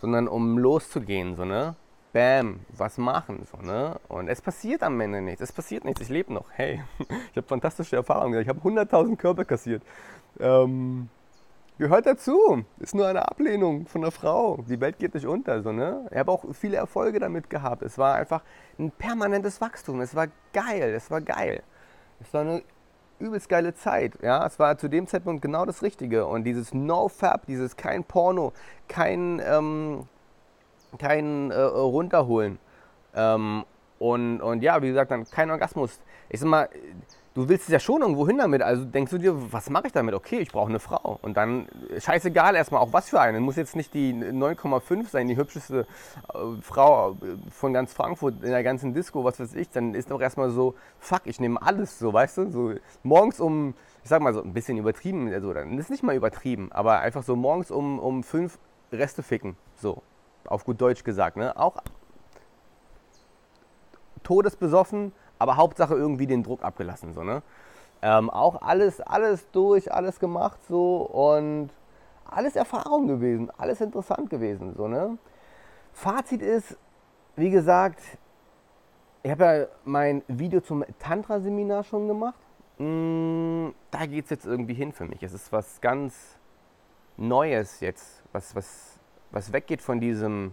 sondern 0.00 0.28
um 0.28 0.58
loszugehen, 0.58 1.36
so, 1.36 1.44
ne? 1.44 1.76
Bam, 2.12 2.60
was 2.70 2.98
machen, 2.98 3.46
so, 3.50 3.64
ne? 3.64 4.00
Und 4.08 4.28
es 4.28 4.40
passiert 4.40 4.82
am 4.82 5.00
Ende 5.00 5.22
nichts, 5.22 5.40
es 5.40 5.52
passiert 5.52 5.84
nichts, 5.84 6.00
ich 6.00 6.08
lebe 6.08 6.32
noch, 6.32 6.46
hey, 6.52 6.82
ich 7.30 7.36
habe 7.36 7.46
fantastische 7.46 7.96
Erfahrungen, 7.96 8.40
ich 8.40 8.48
habe 8.48 8.60
100.000 8.60 9.16
Körper 9.16 9.44
kassiert. 9.44 9.82
Ähm, 10.40 11.08
Gehört 11.78 12.06
dazu. 12.06 12.64
Ist 12.78 12.94
nur 12.94 13.06
eine 13.06 13.28
Ablehnung 13.28 13.86
von 13.86 14.02
einer 14.02 14.10
Frau. 14.10 14.64
Die 14.68 14.80
Welt 14.80 14.98
geht 14.98 15.14
nicht 15.14 15.26
unter. 15.26 15.62
So, 15.62 15.72
ne? 15.72 16.06
Ich 16.10 16.16
habe 16.16 16.32
auch 16.32 16.44
viele 16.52 16.76
Erfolge 16.78 17.18
damit 17.18 17.50
gehabt. 17.50 17.82
Es 17.82 17.98
war 17.98 18.14
einfach 18.14 18.42
ein 18.78 18.90
permanentes 18.90 19.60
Wachstum. 19.60 20.00
Es 20.00 20.14
war 20.14 20.28
geil. 20.52 20.94
Es 20.94 21.10
war 21.10 21.20
geil. 21.20 21.62
Es 22.20 22.32
war 22.32 22.40
eine 22.42 22.62
übelst 23.18 23.48
geile 23.48 23.74
Zeit. 23.74 24.14
Ja? 24.22 24.46
Es 24.46 24.58
war 24.58 24.78
zu 24.78 24.88
dem 24.88 25.06
Zeitpunkt 25.06 25.42
genau 25.42 25.66
das 25.66 25.82
Richtige. 25.82 26.26
Und 26.26 26.44
dieses 26.44 26.72
No-Fab, 26.72 27.46
dieses 27.46 27.76
kein 27.76 28.04
Porno, 28.04 28.52
kein, 28.88 29.42
ähm, 29.44 30.04
kein 30.98 31.50
äh, 31.50 31.60
Runterholen. 31.60 32.58
Ähm, 33.14 33.64
Und, 33.98 34.42
und 34.42 34.62
ja, 34.62 34.82
wie 34.82 34.88
gesagt, 34.88 35.10
dann 35.10 35.24
kein 35.24 35.50
Orgasmus. 35.50 36.00
Ich 36.28 36.40
sag 36.40 36.48
mal, 36.50 36.68
du 37.36 37.50
willst 37.50 37.64
es 37.64 37.72
ja 37.72 37.78
schon 37.78 38.00
irgendwo 38.00 38.26
hin 38.26 38.38
damit. 38.38 38.62
Also 38.62 38.84
denkst 38.84 39.10
du 39.10 39.18
dir, 39.18 39.52
was 39.52 39.68
mache 39.68 39.88
ich 39.88 39.92
damit? 39.92 40.14
Okay, 40.14 40.38
ich 40.38 40.50
brauche 40.50 40.70
eine 40.70 40.80
Frau. 40.80 41.18
Und 41.20 41.36
dann, 41.36 41.68
scheißegal 41.98 42.56
erstmal 42.56 42.80
auch 42.80 42.94
was 42.94 43.10
für 43.10 43.20
eine. 43.20 43.40
Muss 43.40 43.56
jetzt 43.56 43.76
nicht 43.76 43.92
die 43.92 44.14
9,5 44.14 45.08
sein, 45.08 45.28
die 45.28 45.36
hübscheste 45.36 45.86
äh, 46.32 46.38
Frau 46.62 47.16
von 47.50 47.74
ganz 47.74 47.92
Frankfurt 47.92 48.42
in 48.42 48.50
der 48.50 48.62
ganzen 48.62 48.94
Disco, 48.94 49.22
was 49.22 49.38
weiß 49.38 49.54
ich. 49.54 49.68
Dann 49.68 49.94
ist 49.94 50.10
doch 50.10 50.20
erstmal 50.20 50.48
so, 50.48 50.74
fuck, 50.98 51.22
ich 51.24 51.38
nehme 51.38 51.60
alles 51.60 51.98
so, 51.98 52.10
weißt 52.10 52.38
du? 52.38 52.50
So 52.50 52.72
morgens 53.02 53.38
um, 53.38 53.74
ich 54.02 54.08
sag 54.08 54.22
mal 54.22 54.32
so 54.32 54.42
ein 54.42 54.54
bisschen 54.54 54.78
übertrieben, 54.78 55.30
also 55.30 55.52
dann 55.52 55.76
ist 55.78 55.90
nicht 55.90 56.02
mal 56.02 56.16
übertrieben, 56.16 56.72
aber 56.72 57.00
einfach 57.00 57.22
so 57.22 57.36
morgens 57.36 57.70
um, 57.70 57.98
um 57.98 58.22
fünf 58.22 58.58
Reste 58.90 59.22
ficken. 59.22 59.56
So, 59.76 60.02
auf 60.46 60.64
gut 60.64 60.80
Deutsch 60.80 61.04
gesagt. 61.04 61.36
Ne? 61.36 61.54
Auch 61.54 61.82
todesbesoffen, 64.22 65.12
aber 65.38 65.56
Hauptsache 65.56 65.94
irgendwie 65.94 66.26
den 66.26 66.42
Druck 66.42 66.62
abgelassen. 66.62 67.12
So, 67.12 67.22
ne? 67.22 67.42
Ähm, 68.02 68.30
auch 68.30 68.62
alles, 68.62 69.00
alles 69.00 69.50
durch, 69.50 69.92
alles 69.92 70.20
gemacht 70.20 70.58
so 70.68 71.02
und 71.02 71.70
alles 72.24 72.56
Erfahrung 72.56 73.06
gewesen, 73.06 73.50
alles 73.56 73.80
interessant 73.80 74.30
gewesen. 74.30 74.74
So, 74.74 74.88
ne? 74.88 75.18
Fazit 75.92 76.42
ist, 76.42 76.76
wie 77.36 77.50
gesagt, 77.50 78.00
ich 79.22 79.30
habe 79.30 79.44
ja 79.44 79.66
mein 79.84 80.22
Video 80.28 80.60
zum 80.60 80.84
Tantra-Seminar 80.98 81.84
schon 81.84 82.06
gemacht. 82.06 82.38
Mm, 82.78 83.68
da 83.90 84.06
geht 84.06 84.24
es 84.24 84.30
jetzt 84.30 84.46
irgendwie 84.46 84.74
hin 84.74 84.92
für 84.92 85.04
mich. 85.04 85.22
Es 85.22 85.32
ist 85.32 85.50
was 85.52 85.80
ganz 85.80 86.38
Neues 87.16 87.80
jetzt, 87.80 88.22
was, 88.32 88.54
was, 88.54 89.00
was 89.30 89.52
weggeht 89.52 89.80
von 89.80 90.00
diesem 90.00 90.52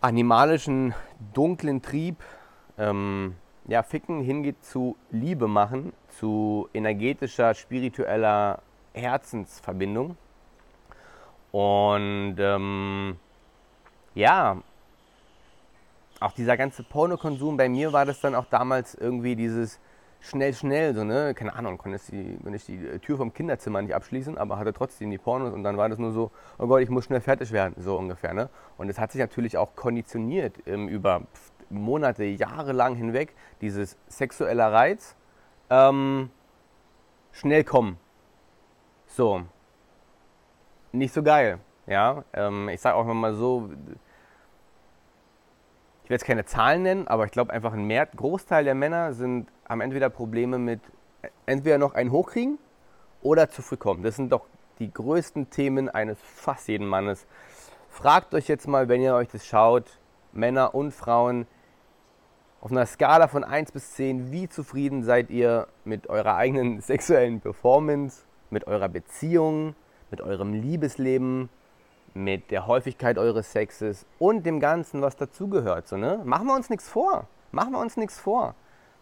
animalischen, 0.00 0.94
dunklen 1.32 1.82
Trieb, 1.82 2.22
ähm, 2.80 3.36
ja, 3.66 3.82
Ficken 3.82 4.22
hingeht 4.22 4.64
zu 4.64 4.96
Liebe 5.10 5.46
machen, 5.46 5.92
zu 6.08 6.68
energetischer, 6.74 7.54
spiritueller 7.54 8.62
Herzensverbindung. 8.94 10.16
Und 11.52 12.36
ähm, 12.38 13.16
ja, 14.14 14.56
auch 16.20 16.32
dieser 16.32 16.56
ganze 16.56 16.82
Pornokonsum, 16.82 17.56
bei 17.56 17.68
mir 17.68 17.92
war 17.92 18.04
das 18.04 18.20
dann 18.20 18.34
auch 18.34 18.46
damals 18.46 18.94
irgendwie 18.94 19.36
dieses 19.36 19.78
schnell, 20.20 20.52
schnell, 20.54 20.94
so, 20.94 21.04
ne, 21.04 21.34
keine 21.34 21.54
Ahnung, 21.54 21.78
konnte 21.78 21.96
ich 21.96 22.66
die, 22.66 22.76
die 22.76 22.98
Tür 22.98 23.16
vom 23.16 23.32
Kinderzimmer 23.32 23.80
nicht 23.82 23.94
abschließen, 23.94 24.36
aber 24.36 24.58
hatte 24.58 24.72
trotzdem 24.72 25.10
die 25.10 25.18
Pornos 25.18 25.52
und 25.52 25.62
dann 25.64 25.76
war 25.76 25.88
das 25.88 25.98
nur 25.98 26.12
so, 26.12 26.30
oh 26.58 26.66
Gott, 26.66 26.82
ich 26.82 26.90
muss 26.90 27.06
schnell 27.06 27.20
fertig 27.20 27.52
werden, 27.52 27.74
so 27.78 27.96
ungefähr, 27.96 28.34
ne. 28.34 28.50
Und 28.76 28.88
es 28.90 28.98
hat 28.98 29.12
sich 29.12 29.20
natürlich 29.20 29.56
auch 29.56 29.74
konditioniert 29.74 30.56
ähm, 30.66 30.88
über 30.88 31.22
Monate, 31.70 32.24
Jahre 32.24 32.72
lang 32.72 32.94
hinweg, 32.94 33.34
dieses 33.60 33.96
sexuelle 34.08 34.70
Reiz, 34.72 35.16
ähm, 35.70 36.30
schnell 37.32 37.64
kommen. 37.64 37.98
So. 39.06 39.42
Nicht 40.92 41.14
so 41.14 41.22
geil, 41.22 41.60
ja. 41.86 42.24
Ähm, 42.32 42.68
ich 42.68 42.80
sage 42.80 42.96
auch 42.96 43.04
mal 43.04 43.34
so, 43.34 43.70
ich 46.02 46.10
will 46.10 46.16
jetzt 46.16 46.24
keine 46.24 46.44
Zahlen 46.44 46.82
nennen, 46.82 47.08
aber 47.08 47.24
ich 47.24 47.30
glaube 47.30 47.52
einfach 47.52 47.72
ein 47.72 47.84
mehr, 47.84 48.06
Großteil 48.06 48.64
der 48.64 48.74
Männer 48.74 49.12
sind, 49.12 49.48
haben 49.68 49.80
entweder 49.80 50.10
Probleme 50.10 50.58
mit 50.58 50.80
entweder 51.46 51.78
noch 51.78 51.94
einen 51.94 52.10
hochkriegen 52.10 52.58
oder 53.22 53.48
zu 53.48 53.62
früh 53.62 53.76
kommen. 53.76 54.02
Das 54.02 54.16
sind 54.16 54.32
doch 54.32 54.46
die 54.78 54.92
größten 54.92 55.50
Themen 55.50 55.88
eines 55.88 56.18
fast 56.20 56.68
jeden 56.68 56.86
Mannes. 56.86 57.26
Fragt 57.88 58.34
euch 58.34 58.48
jetzt 58.48 58.66
mal, 58.66 58.88
wenn 58.88 59.02
ihr 59.02 59.14
euch 59.14 59.28
das 59.28 59.46
schaut, 59.46 59.98
Männer 60.32 60.74
und 60.74 60.92
Frauen, 60.92 61.46
auf 62.60 62.70
einer 62.70 62.84
Skala 62.84 63.28
von 63.28 63.42
1 63.42 63.72
bis 63.72 63.92
10, 63.92 64.32
wie 64.32 64.48
zufrieden 64.48 65.02
seid 65.02 65.30
ihr 65.30 65.66
mit 65.84 66.08
eurer 66.08 66.36
eigenen 66.36 66.80
sexuellen 66.80 67.40
Performance, 67.40 68.22
mit 68.50 68.66
eurer 68.66 68.88
Beziehung, 68.88 69.74
mit 70.10 70.20
eurem 70.20 70.52
Liebesleben, 70.52 71.48
mit 72.12 72.50
der 72.50 72.66
Häufigkeit 72.66 73.16
eures 73.16 73.52
Sexes 73.52 74.04
und 74.18 74.44
dem 74.44 74.60
Ganzen, 74.60 75.00
was 75.00 75.16
dazugehört. 75.16 75.88
So, 75.88 75.96
ne? 75.96 76.20
Machen 76.24 76.48
wir 76.48 76.54
uns 76.54 76.68
nichts 76.68 76.88
vor. 76.88 77.26
Machen 77.52 77.72
wir 77.72 77.78
uns 77.78 77.96
nichts 77.96 78.18
vor. 78.18 78.54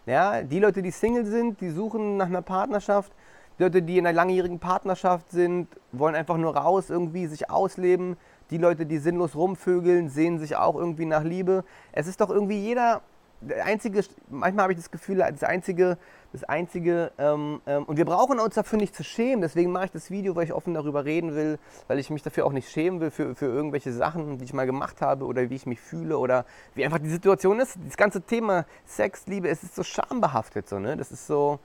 Ja, 0.06 0.42
die 0.42 0.60
Leute, 0.60 0.80
die 0.82 0.90
Single 0.90 1.26
sind, 1.26 1.60
die 1.60 1.70
suchen 1.70 2.16
nach 2.16 2.26
einer 2.26 2.42
Partnerschaft. 2.42 3.12
Die 3.58 3.64
Leute, 3.64 3.82
die 3.82 3.98
in 3.98 4.06
einer 4.06 4.14
langjährigen 4.14 4.60
Partnerschaft 4.60 5.30
sind, 5.32 5.68
wollen 5.90 6.14
einfach 6.14 6.36
nur 6.36 6.56
raus, 6.56 6.90
irgendwie 6.90 7.26
sich 7.26 7.50
ausleben. 7.50 8.16
Die 8.50 8.58
Leute, 8.58 8.86
die 8.86 8.98
sinnlos 8.98 9.34
rumvögeln, 9.34 10.08
sehen 10.10 10.38
sich 10.38 10.56
auch 10.56 10.76
irgendwie 10.76 11.06
nach 11.06 11.24
Liebe. 11.24 11.64
Es 11.92 12.06
ist 12.06 12.20
doch 12.20 12.30
irgendwie 12.30 12.58
jeder 12.58 13.02
der 13.40 13.64
einzige, 13.64 14.02
manchmal 14.28 14.64
habe 14.64 14.72
ich 14.72 14.78
das 14.78 14.90
Gefühl, 14.90 15.18
das 15.18 15.44
einzige, 15.44 15.96
das 16.32 16.44
einzige, 16.44 17.12
ähm, 17.18 17.60
ähm, 17.66 17.84
und 17.84 17.96
wir 17.96 18.04
brauchen 18.04 18.40
uns 18.40 18.54
dafür 18.54 18.78
nicht 18.78 18.94
zu 18.94 19.04
schämen, 19.04 19.40
deswegen 19.40 19.70
mache 19.70 19.86
ich 19.86 19.90
das 19.92 20.10
Video, 20.10 20.34
weil 20.34 20.44
ich 20.44 20.52
offen 20.52 20.74
darüber 20.74 21.04
reden 21.04 21.34
will, 21.34 21.58
weil 21.86 21.98
ich 21.98 22.10
mich 22.10 22.22
dafür 22.22 22.46
auch 22.46 22.52
nicht 22.52 22.68
schämen 22.68 23.00
will 23.00 23.10
für, 23.10 23.34
für 23.34 23.46
irgendwelche 23.46 23.92
Sachen, 23.92 24.38
die 24.38 24.44
ich 24.44 24.52
mal 24.52 24.66
gemacht 24.66 25.00
habe 25.00 25.24
oder 25.24 25.48
wie 25.50 25.54
ich 25.54 25.66
mich 25.66 25.80
fühle 25.80 26.18
oder 26.18 26.44
wie 26.74 26.84
einfach 26.84 26.98
die 26.98 27.08
Situation 27.08 27.60
ist. 27.60 27.78
Das 27.86 27.96
ganze 27.96 28.22
Thema 28.22 28.66
Sex, 28.84 29.26
Liebe, 29.26 29.48
es 29.48 29.62
ist 29.62 29.76
so 29.76 29.84
schambehaftet, 29.84 30.68
so, 30.68 30.78
ne? 30.78 30.96
Das 30.96 31.12
ist 31.12 31.26
so, 31.26 31.60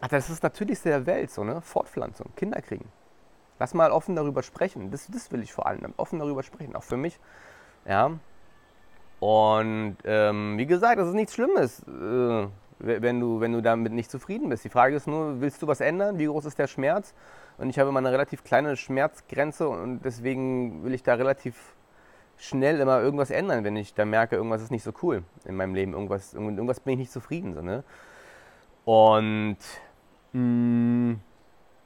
ach, 0.00 0.08
das 0.08 0.24
ist 0.24 0.30
das 0.30 0.42
Natürlichste 0.42 0.88
der 0.88 1.06
Welt, 1.06 1.30
so, 1.30 1.44
ne? 1.44 1.60
Fortpflanzung, 1.60 2.34
Kinder 2.34 2.60
kriegen. 2.60 2.88
Lass 3.60 3.72
mal 3.72 3.90
offen 3.92 4.16
darüber 4.16 4.42
sprechen, 4.42 4.90
das, 4.90 5.06
das 5.08 5.30
will 5.32 5.42
ich 5.42 5.52
vor 5.52 5.66
allem, 5.66 5.94
offen 5.96 6.18
darüber 6.18 6.42
sprechen, 6.42 6.74
auch 6.74 6.84
für 6.84 6.96
mich, 6.96 7.18
ja. 7.86 8.18
Und 9.20 9.96
ähm, 10.04 10.58
wie 10.58 10.66
gesagt, 10.66 10.98
das 10.98 11.08
ist 11.08 11.14
nichts 11.14 11.34
Schlimmes, 11.34 11.80
äh, 11.80 12.46
wenn, 12.78 13.20
du, 13.20 13.40
wenn 13.40 13.52
du 13.52 13.60
damit 13.60 13.92
nicht 13.92 14.10
zufrieden 14.10 14.48
bist. 14.48 14.64
Die 14.64 14.68
Frage 14.68 14.94
ist 14.94 15.06
nur, 15.06 15.40
willst 15.40 15.60
du 15.62 15.66
was 15.66 15.80
ändern? 15.80 16.18
Wie 16.18 16.26
groß 16.26 16.44
ist 16.44 16.58
der 16.58 16.68
Schmerz? 16.68 17.14
Und 17.58 17.70
ich 17.70 17.78
habe 17.78 17.88
immer 17.88 17.98
eine 17.98 18.12
relativ 18.12 18.44
kleine 18.44 18.76
Schmerzgrenze 18.76 19.68
und 19.68 20.02
deswegen 20.04 20.84
will 20.84 20.94
ich 20.94 21.02
da 21.02 21.14
relativ 21.14 21.74
schnell 22.36 22.78
immer 22.80 23.00
irgendwas 23.00 23.30
ändern, 23.30 23.64
wenn 23.64 23.74
ich 23.74 23.94
da 23.94 24.04
merke, 24.04 24.36
irgendwas 24.36 24.62
ist 24.62 24.70
nicht 24.70 24.84
so 24.84 24.92
cool 25.02 25.24
in 25.44 25.56
meinem 25.56 25.74
Leben, 25.74 25.92
irgendwas, 25.92 26.34
irgendwas 26.34 26.78
bin 26.78 26.92
ich 26.92 26.98
nicht 27.00 27.12
zufrieden. 27.12 27.54
So, 27.54 27.62
ne? 27.62 27.82
Und 28.84 29.58
mh, 30.32 30.40
mm, 30.40 31.20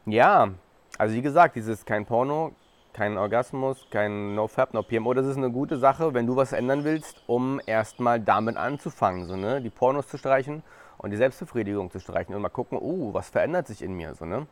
ja, 0.06 0.50
also 0.98 1.14
wie 1.14 1.22
gesagt, 1.22 1.56
dieses 1.56 1.86
kein 1.86 2.04
Porno, 2.04 2.52
kein 2.92 3.16
Orgasmus, 3.16 3.86
kein 3.90 4.34
No-Fab, 4.34 4.74
No-PMO. 4.74 5.14
Das 5.14 5.26
ist 5.26 5.36
eine 5.36 5.50
gute 5.50 5.78
Sache, 5.78 6.14
wenn 6.14 6.26
du 6.26 6.36
was 6.36 6.52
ändern 6.52 6.84
willst, 6.84 7.22
um 7.26 7.60
erstmal 7.64 8.20
damit 8.20 8.56
anzufangen, 8.56 9.26
so, 9.26 9.36
ne? 9.36 9.62
die 9.62 9.70
Pornos 9.70 10.08
zu 10.08 10.18
streichen 10.18 10.62
und 10.98 11.10
die 11.10 11.16
Selbstbefriedigung 11.16 11.90
zu 11.90 12.00
streichen 12.00 12.34
und 12.34 12.42
mal 12.42 12.48
gucken, 12.48 12.78
oh, 12.78 13.14
was 13.14 13.30
verändert 13.30 13.66
sich 13.66 13.82
in 13.82 13.94
mir. 13.94 14.14
So, 14.14 14.24
ne? 14.24 14.46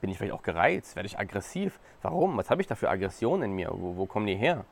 Bin 0.00 0.10
ich 0.10 0.18
vielleicht 0.18 0.32
auch 0.32 0.42
gereizt? 0.42 0.96
Werde 0.96 1.06
ich 1.06 1.18
aggressiv? 1.18 1.78
Warum? 2.02 2.36
Was 2.36 2.48
habe 2.48 2.62
ich 2.62 2.68
da 2.68 2.74
für 2.74 2.88
Aggression 2.88 3.42
in 3.42 3.52
mir? 3.52 3.70
Wo, 3.72 3.96
wo 3.96 4.06
kommen 4.06 4.26
die 4.26 4.36
her? 4.36 4.64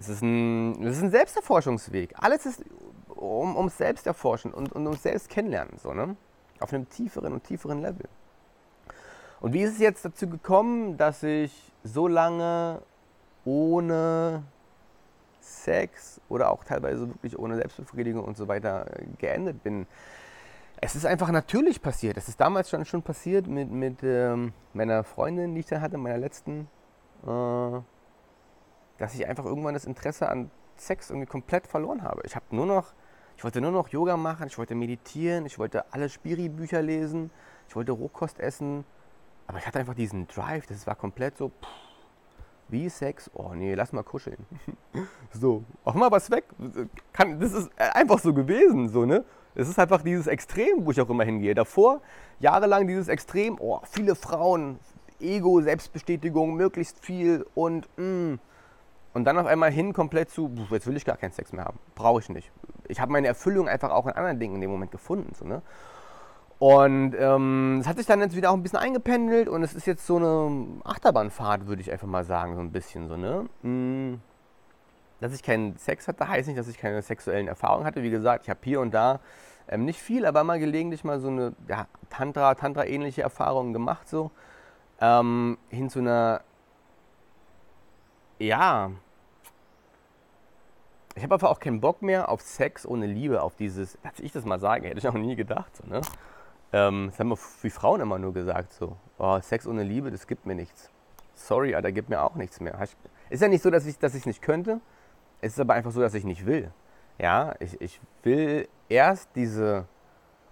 Es 0.00 0.08
ist, 0.08 0.22
ein, 0.22 0.82
es 0.82 0.96
ist 0.96 1.02
ein 1.02 1.10
Selbsterforschungsweg. 1.10 2.14
Alles 2.16 2.46
ist 2.46 2.64
um, 3.08 3.56
ums 3.56 3.76
Selbsterforschen 3.78 4.52
und, 4.52 4.72
und 4.72 4.86
ums 4.86 5.02
Selbstkennenlernen. 5.02 5.78
So, 5.78 5.92
ne? 5.92 6.16
Auf 6.60 6.72
einem 6.72 6.88
tieferen 6.88 7.32
und 7.32 7.44
tieferen 7.44 7.82
Level. 7.82 8.08
Und 9.40 9.52
wie 9.52 9.62
ist 9.62 9.74
es 9.74 9.78
jetzt 9.78 10.04
dazu 10.04 10.28
gekommen, 10.28 10.96
dass 10.96 11.22
ich 11.22 11.72
so 11.84 12.08
lange 12.08 12.82
ohne 13.44 14.42
Sex 15.40 16.20
oder 16.28 16.50
auch 16.50 16.64
teilweise 16.64 17.08
wirklich 17.08 17.38
ohne 17.38 17.56
Selbstbefriedigung 17.56 18.24
und 18.24 18.36
so 18.36 18.48
weiter 18.48 18.86
äh, 18.98 19.06
geendet 19.18 19.62
bin? 19.62 19.86
Es 20.80 20.94
ist 20.94 21.06
einfach 21.06 21.30
natürlich 21.30 21.82
passiert. 21.82 22.16
Es 22.16 22.28
ist 22.28 22.40
damals 22.40 22.70
schon, 22.70 22.84
schon 22.84 23.02
passiert 23.02 23.46
mit, 23.46 23.70
mit 23.70 24.02
ähm, 24.02 24.52
meiner 24.74 25.02
Freundin, 25.02 25.54
die 25.54 25.60
ich 25.60 25.66
da 25.66 25.80
hatte, 25.80 25.98
meiner 25.98 26.18
letzten, 26.18 26.68
äh, 27.24 27.80
dass 28.98 29.14
ich 29.14 29.26
einfach 29.26 29.44
irgendwann 29.44 29.74
das 29.74 29.84
Interesse 29.84 30.28
an 30.28 30.50
Sex 30.76 31.10
irgendwie 31.10 31.26
komplett 31.26 31.66
verloren 31.66 32.02
habe. 32.02 32.22
Ich 32.24 32.36
habe 32.36 32.44
nur 32.50 32.66
noch, 32.66 32.92
ich 33.36 33.44
wollte 33.44 33.60
nur 33.60 33.72
noch 33.72 33.88
Yoga 33.88 34.16
machen, 34.16 34.46
ich 34.46 34.58
wollte 34.58 34.74
meditieren, 34.74 35.46
ich 35.46 35.58
wollte 35.58 35.92
alle 35.92 36.08
Spiri-Bücher 36.08 36.82
lesen, 36.82 37.30
ich 37.68 37.74
wollte 37.74 37.92
Rohkost 37.92 38.38
essen, 38.38 38.84
aber 39.48 39.58
ich 39.58 39.66
hatte 39.66 39.80
einfach 39.80 39.94
diesen 39.94 40.28
Drive, 40.28 40.66
das 40.66 40.86
war 40.86 40.94
komplett 40.94 41.36
so, 41.36 41.48
pff, 41.48 41.68
wie 42.68 42.88
Sex, 42.88 43.30
oh 43.34 43.54
nee, 43.54 43.74
lass 43.74 43.92
mal 43.92 44.02
kuscheln. 44.02 44.38
so, 45.32 45.64
auch 45.84 45.94
mal 45.94 46.10
was 46.10 46.30
weg. 46.30 46.44
Das 47.40 47.52
ist 47.52 47.70
einfach 47.80 48.18
so 48.18 48.32
gewesen, 48.34 48.90
so, 48.90 49.06
ne? 49.06 49.24
Es 49.54 49.68
ist 49.68 49.78
einfach 49.78 50.02
dieses 50.02 50.26
Extrem, 50.26 50.84
wo 50.84 50.90
ich 50.90 51.00
auch 51.00 51.08
immer 51.08 51.24
hingehe. 51.24 51.54
Davor, 51.54 52.02
jahrelang 52.38 52.86
dieses 52.86 53.08
Extrem, 53.08 53.56
oh, 53.58 53.80
viele 53.84 54.14
Frauen, 54.14 54.78
Ego, 55.18 55.60
Selbstbestätigung, 55.62 56.54
möglichst 56.54 57.04
viel 57.04 57.44
und, 57.54 57.88
mm. 57.96 58.34
Und 59.14 59.24
dann 59.24 59.38
auf 59.38 59.46
einmal 59.46 59.72
hin 59.72 59.94
komplett 59.94 60.30
zu, 60.30 60.50
jetzt 60.70 60.86
will 60.86 60.96
ich 60.96 61.04
gar 61.04 61.16
keinen 61.16 61.32
Sex 61.32 61.52
mehr 61.52 61.64
haben. 61.64 61.78
Brauche 61.94 62.20
ich 62.20 62.28
nicht. 62.28 62.52
Ich 62.86 63.00
habe 63.00 63.10
meine 63.10 63.26
Erfüllung 63.26 63.66
einfach 63.66 63.90
auch 63.90 64.06
in 64.06 64.12
anderen 64.12 64.38
Dingen 64.38 64.56
in 64.56 64.60
dem 64.60 64.70
Moment 64.70 64.92
gefunden, 64.92 65.34
so, 65.34 65.46
ne? 65.46 65.62
Und 66.58 67.14
ähm, 67.16 67.78
es 67.80 67.86
hat 67.86 67.98
sich 67.98 68.06
dann 68.06 68.20
jetzt 68.20 68.34
wieder 68.34 68.50
auch 68.50 68.54
ein 68.54 68.62
bisschen 68.62 68.80
eingependelt 68.80 69.48
und 69.48 69.62
es 69.62 69.74
ist 69.74 69.86
jetzt 69.86 70.04
so 70.06 70.16
eine 70.16 70.80
Achterbahnfahrt, 70.84 71.68
würde 71.68 71.80
ich 71.80 71.92
einfach 71.92 72.08
mal 72.08 72.24
sagen, 72.24 72.56
so 72.56 72.60
ein 72.60 72.72
bisschen 72.72 73.08
so, 73.08 73.16
ne? 73.16 73.48
Mm. 73.62 74.20
dass 75.20 75.32
ich 75.34 75.42
keinen 75.44 75.76
Sex 75.76 76.08
hatte, 76.08 76.26
heißt 76.26 76.48
nicht, 76.48 76.58
dass 76.58 76.66
ich 76.66 76.78
keine 76.78 77.00
sexuellen 77.02 77.46
Erfahrungen 77.46 77.86
hatte. 77.86 78.02
Wie 78.02 78.10
gesagt, 78.10 78.44
ich 78.44 78.50
habe 78.50 78.58
hier 78.64 78.80
und 78.80 78.92
da 78.92 79.20
ähm, 79.68 79.84
nicht 79.84 80.00
viel, 80.00 80.26
aber 80.26 80.42
mal 80.42 80.58
gelegentlich 80.58 81.04
mal 81.04 81.20
so 81.20 81.28
eine 81.28 81.54
ja, 81.68 81.86
Tantra, 82.10 82.54
Tantra-ähnliche 82.54 83.22
Erfahrung 83.22 83.72
gemacht, 83.72 84.08
so 84.08 84.32
ähm, 85.00 85.58
hin 85.68 85.90
zu 85.90 86.00
einer, 86.00 86.40
ja, 88.40 88.90
ich 91.14 91.22
habe 91.22 91.34
einfach 91.34 91.50
auch 91.50 91.60
keinen 91.60 91.80
Bock 91.80 92.02
mehr 92.02 92.28
auf 92.28 92.40
Sex 92.40 92.86
ohne 92.86 93.06
Liebe, 93.06 93.42
auf 93.42 93.54
dieses, 93.56 93.96
dass 94.02 94.18
ich 94.18 94.32
das 94.32 94.44
mal 94.44 94.58
sage, 94.58 94.88
hätte 94.88 94.98
ich 94.98 95.08
auch 95.08 95.14
nie 95.14 95.36
gedacht, 95.36 95.76
so, 95.76 95.86
ne? 95.86 96.00
Ähm, 96.72 97.08
das 97.10 97.18
haben 97.18 97.30
wir 97.30 97.36
Frauen 97.70 98.00
immer 98.00 98.18
nur 98.18 98.32
gesagt, 98.32 98.72
so, 98.72 98.96
oh, 99.18 99.40
Sex 99.40 99.66
ohne 99.66 99.82
Liebe, 99.82 100.10
das 100.10 100.26
gibt 100.26 100.46
mir 100.46 100.54
nichts. 100.54 100.90
Sorry, 101.34 101.74
Alter, 101.74 101.92
gibt 101.92 102.08
mir 102.08 102.22
auch 102.22 102.34
nichts 102.34 102.60
mehr. 102.60 102.78
Ist 103.30 103.42
ja 103.42 103.48
nicht 103.48 103.62
so, 103.62 103.70
dass 103.70 103.86
ich 103.86 103.94
es 103.94 103.98
dass 103.98 104.26
nicht 104.26 104.42
könnte, 104.42 104.80
es 105.40 105.52
ist 105.52 105.60
aber 105.60 105.74
einfach 105.74 105.92
so, 105.92 106.00
dass 106.00 106.14
ich 106.14 106.24
nicht 106.24 106.46
will. 106.46 106.70
Ja, 107.18 107.54
ich, 107.60 107.80
ich 107.80 108.00
will 108.22 108.68
erst 108.88 109.30
diese, 109.34 109.86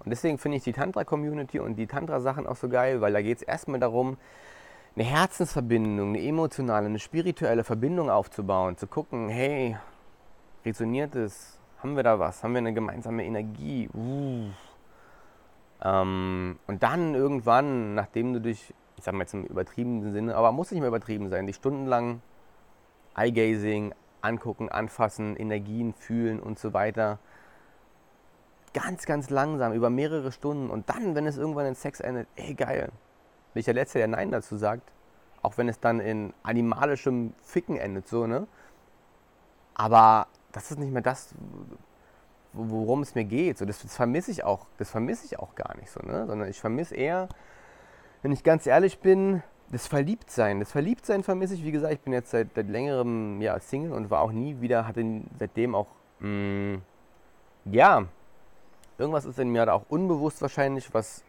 und 0.01 0.11
deswegen 0.11 0.39
finde 0.39 0.59
ich 0.59 0.65
die 0.65 0.73
Tantra-Community 0.73 1.59
und 1.61 1.77
die 1.77 1.87
Tantra-Sachen 1.87 2.47
auch 2.47 2.57
so 2.57 2.69
geil, 2.69 3.01
weil 3.01 3.13
da 3.13 3.23
geht 3.23 3.39
es 3.39 3.43
erstmal 3.43 3.81
darum, 3.81 4.17
eine 4.95 5.05
Herzensverbindung, 5.05 6.11
eine 6.11 6.23
emotionale, 6.23 6.87
eine 6.87 6.99
spirituelle 6.99 7.65
Verbindung 7.65 8.09
aufzubauen, 8.09 8.77
zu 8.79 8.87
gucken, 8.87 9.29
hey, 9.29 9.77
resoniert 10.65 11.15
es? 11.15 11.61
Haben 11.83 11.97
wir 11.97 12.03
da 12.03 12.19
was? 12.19 12.43
Haben 12.43 12.55
wir 12.55 12.59
eine 12.59 12.73
gemeinsame 12.73 13.25
Energie? 13.25 13.89
Uh. 13.93 14.49
Ähm, 15.83 16.59
und 16.67 16.83
dann 16.83 17.15
irgendwann, 17.15 17.95
nachdem 17.95 18.33
du 18.33 18.41
dich, 18.41 18.75
ich 18.97 19.05
sag 19.05 19.15
mal 19.15 19.23
jetzt 19.23 19.35
im 19.35 19.45
übertriebenen 19.45 20.13
Sinne, 20.13 20.37
aber 20.37 20.53
muss 20.53 20.71
nicht 20.71 20.81
mehr 20.81 20.89
übertrieben 20.89 21.29
sein, 21.29 21.47
die 21.47 21.53
stundenlang 21.53 22.23
Eye-Gazing, 23.15 23.95
angucken, 24.21 24.69
anfassen, 24.69 25.37
Energien 25.37 25.95
fühlen 25.95 26.41
und 26.41 26.59
so 26.59 26.73
weiter. 26.73 27.19
Ganz, 28.75 29.07
ganz 29.07 29.31
langsam, 29.31 29.73
über 29.73 29.89
mehrere 29.89 30.33
Stunden. 30.33 30.69
Und 30.69 30.91
dann, 30.91 31.15
wenn 31.15 31.27
es 31.27 31.39
irgendwann 31.39 31.67
in 31.67 31.75
Sex 31.75 32.01
endet, 32.01 32.29
ey, 32.37 32.55
geil. 32.55 32.91
Bin 33.55 33.61
ich 33.61 33.65
der 33.65 33.75
Letzte, 33.75 33.99
der 33.99 34.09
Nein 34.09 34.31
dazu 34.31 34.57
sagt. 34.57 34.93
Auch 35.43 35.57
wenn 35.57 35.69
es 35.69 35.81
dann 35.81 36.01
in 36.01 36.35
animalischem 36.43 37.33
Ficken 37.43 37.77
endet, 37.77 38.09
so, 38.09 38.27
ne? 38.27 38.47
Aber 39.75 40.27
das 40.53 40.71
ist 40.71 40.79
nicht 40.79 40.93
mehr 40.93 41.03
das, 41.03 41.35
worum 42.57 43.03
es 43.03 43.15
mir 43.15 43.25
geht. 43.25 43.59
So, 43.59 43.65
das, 43.65 43.83
das 43.83 43.95
vermisse 43.95 44.31
ich 44.31 44.45
auch, 44.45 44.67
das 44.79 44.91
vermisse 44.91 45.27
ich 45.27 45.39
auch 45.39 45.55
gar 45.55 45.77
nicht 45.77 45.91
so, 45.91 46.01
ne? 46.01 46.27
Sondern 46.27 46.49
ich 46.49 46.61
vermisse 46.61 46.95
eher, 46.95 47.29
wenn 48.23 48.33
ich 48.33 48.43
ganz 48.43 48.67
ehrlich 48.67 49.01
bin, 49.01 49.43
das 49.71 49.87
Verliebtsein. 49.87 50.61
Das 50.61 50.73
Verliebtsein 50.73 51.23
vermisse 51.23 51.55
ich, 51.55 51.65
wie 51.65 51.73
gesagt, 51.73 51.93
ich 51.93 52.01
bin 52.01 52.13
jetzt 52.13 52.31
seit, 52.31 52.55
seit 52.55 52.69
längerem 52.69 53.41
ja, 53.41 53.59
Single 53.59 53.93
und 53.93 54.11
war 54.11 54.21
auch 54.21 54.33
nie 54.33 54.61
wieder, 54.61 54.87
hatte 54.87 55.05
seitdem 55.39 55.75
auch, 55.75 55.89
mh, 56.21 56.29
mm, 56.29 56.83
ja, 57.73 58.07
irgendwas 58.99 59.25
ist 59.25 59.39
in 59.39 59.51
mir 59.51 59.67
da 59.67 59.73
auch 59.73 59.85
unbewusst 59.89 60.41
wahrscheinlich, 60.41 60.95
was, 60.95 61.25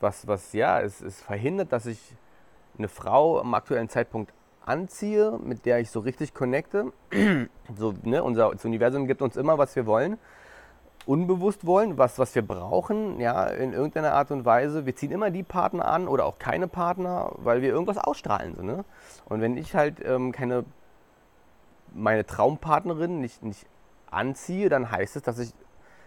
was, 0.00 0.26
was 0.26 0.52
ja, 0.52 0.80
es, 0.80 1.00
es 1.00 1.20
verhindert, 1.20 1.72
dass 1.72 1.86
ich 1.86 2.16
eine 2.76 2.88
Frau 2.88 3.40
am 3.40 3.54
aktuellen 3.54 3.88
Zeitpunkt 3.88 4.32
anziehe, 4.64 5.38
mit 5.42 5.66
der 5.66 5.80
ich 5.80 5.90
so 5.90 6.00
richtig 6.00 6.34
connecte. 6.34 6.92
so, 7.76 7.94
ne, 8.02 8.22
unser 8.22 8.50
das 8.50 8.64
Universum 8.64 9.06
gibt 9.06 9.22
uns 9.22 9.36
immer, 9.36 9.58
was 9.58 9.76
wir 9.76 9.86
wollen 9.86 10.18
unbewusst 11.06 11.66
wollen, 11.66 11.98
was, 11.98 12.18
was 12.18 12.34
wir 12.34 12.42
brauchen, 12.42 13.20
ja, 13.20 13.46
in 13.46 13.72
irgendeiner 13.72 14.12
Art 14.12 14.30
und 14.30 14.44
Weise. 14.44 14.86
Wir 14.86 14.96
ziehen 14.96 15.12
immer 15.12 15.30
die 15.30 15.42
Partner 15.42 15.86
an 15.86 16.08
oder 16.08 16.24
auch 16.24 16.38
keine 16.38 16.68
Partner, 16.68 17.32
weil 17.36 17.62
wir 17.62 17.70
irgendwas 17.70 17.98
ausstrahlen. 17.98 18.54
So, 18.54 18.62
ne? 18.62 18.84
Und 19.26 19.40
wenn 19.40 19.56
ich 19.56 19.74
halt 19.74 20.04
ähm, 20.04 20.32
keine, 20.32 20.64
meine 21.92 22.24
Traumpartnerin 22.26 23.20
nicht, 23.20 23.42
nicht 23.42 23.66
anziehe, 24.10 24.68
dann 24.68 24.90
heißt 24.90 25.16
es, 25.16 25.22
dass 25.22 25.38
ich 25.38 25.52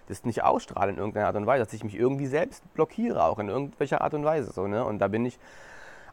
das 0.07 0.23
nicht 0.23 0.43
ausstrahle 0.43 0.91
in 0.91 0.97
irgendeiner 0.97 1.27
Art 1.27 1.35
und 1.35 1.45
Weise, 1.45 1.65
dass 1.65 1.73
ich 1.73 1.83
mich 1.83 1.95
irgendwie 1.95 2.27
selbst 2.27 2.63
blockiere, 2.73 3.23
auch 3.23 3.39
in 3.39 3.49
irgendwelcher 3.49 4.01
Art 4.01 4.13
und 4.13 4.23
Weise. 4.23 4.51
So, 4.51 4.67
ne? 4.67 4.83
Und 4.83 4.99
da 4.99 5.07
bin 5.07 5.25
ich 5.25 5.37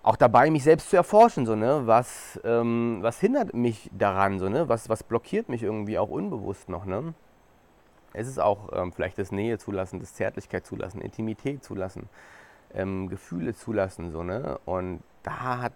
auch 0.04 0.16
dabei, 0.16 0.50
mich 0.50 0.62
selbst 0.62 0.90
zu 0.90 0.96
erforschen, 0.96 1.46
so, 1.46 1.56
ne? 1.56 1.86
was, 1.86 2.38
ähm, 2.44 2.98
was 3.00 3.20
hindert 3.20 3.54
mich 3.54 3.90
daran, 3.92 4.38
so, 4.38 4.50
ne? 4.50 4.68
was, 4.68 4.90
was 4.90 5.02
blockiert 5.02 5.48
mich 5.48 5.62
irgendwie 5.62 5.98
auch 5.98 6.10
unbewusst 6.10 6.68
noch. 6.68 6.84
Ne? 6.84 7.14
Es 8.12 8.28
ist 8.28 8.38
auch 8.38 8.68
ähm, 8.74 8.92
vielleicht 8.92 9.18
das 9.18 9.32
Nähe 9.32 9.58
zulassen, 9.58 10.00
das 10.00 10.14
Zärtlichkeit 10.14 10.66
zulassen, 10.66 11.00
Intimität 11.00 11.64
zulassen, 11.64 12.10
ähm, 12.74 13.08
Gefühle 13.08 13.54
zulassen. 13.54 14.10
So, 14.10 14.22
ne? 14.22 14.58
Und 14.66 15.02
da 15.22 15.62
hat 15.62 15.72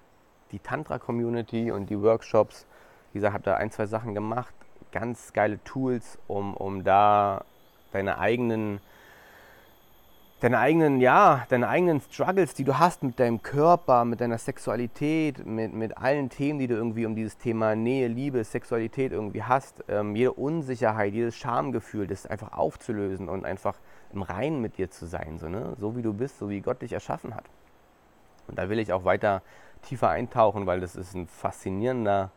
die 0.52 0.58
Tantra-Community 0.58 1.70
und 1.70 1.88
die 1.88 2.00
Workshops, 2.00 2.66
wie 3.12 3.18
gesagt, 3.18 3.32
habe 3.32 3.44
da 3.44 3.54
ein, 3.56 3.70
zwei 3.70 3.86
Sachen 3.86 4.14
gemacht, 4.14 4.54
ganz 4.92 5.32
geile 5.32 5.62
Tools, 5.64 6.18
um, 6.28 6.54
um 6.54 6.84
da 6.84 7.44
deine 7.92 8.18
eigenen 8.18 8.80
deine 10.40 10.58
eigenen, 10.58 11.00
ja, 11.00 11.46
deine 11.48 11.68
eigenen 11.68 12.00
Struggles, 12.00 12.54
die 12.54 12.64
du 12.64 12.78
hast 12.78 13.02
mit 13.02 13.18
deinem 13.18 13.42
Körper, 13.42 14.04
mit 14.04 14.20
deiner 14.20 14.38
Sexualität, 14.38 15.44
mit, 15.44 15.72
mit 15.72 15.98
allen 15.98 16.28
Themen, 16.30 16.58
die 16.58 16.68
du 16.68 16.74
irgendwie 16.74 17.06
um 17.06 17.16
dieses 17.16 17.38
Thema 17.38 17.74
Nähe, 17.74 18.06
Liebe, 18.06 18.42
Sexualität 18.44 19.12
irgendwie 19.12 19.42
hast, 19.42 19.82
ähm, 19.88 20.14
jede 20.14 20.32
Unsicherheit, 20.32 21.12
jedes 21.12 21.36
Schamgefühl, 21.36 22.06
das 22.06 22.26
einfach 22.26 22.52
aufzulösen 22.52 23.28
und 23.28 23.44
einfach 23.44 23.76
im 24.12 24.22
Reinen 24.22 24.60
mit 24.60 24.78
dir 24.78 24.90
zu 24.90 25.06
sein, 25.06 25.38
so, 25.38 25.48
ne? 25.48 25.74
so 25.78 25.96
wie 25.96 26.02
du 26.02 26.12
bist, 26.12 26.38
so 26.38 26.48
wie 26.48 26.60
Gott 26.60 26.82
dich 26.82 26.92
erschaffen 26.92 27.34
hat. 27.34 27.44
Und 28.46 28.58
da 28.58 28.68
will 28.68 28.78
ich 28.78 28.92
auch 28.92 29.04
weiter 29.04 29.42
tiefer 29.82 30.08
eintauchen, 30.08 30.66
weil 30.66 30.80
das 30.80 30.96
ist 30.96 31.14
ein 31.14 31.26
faszinierender 31.26 32.30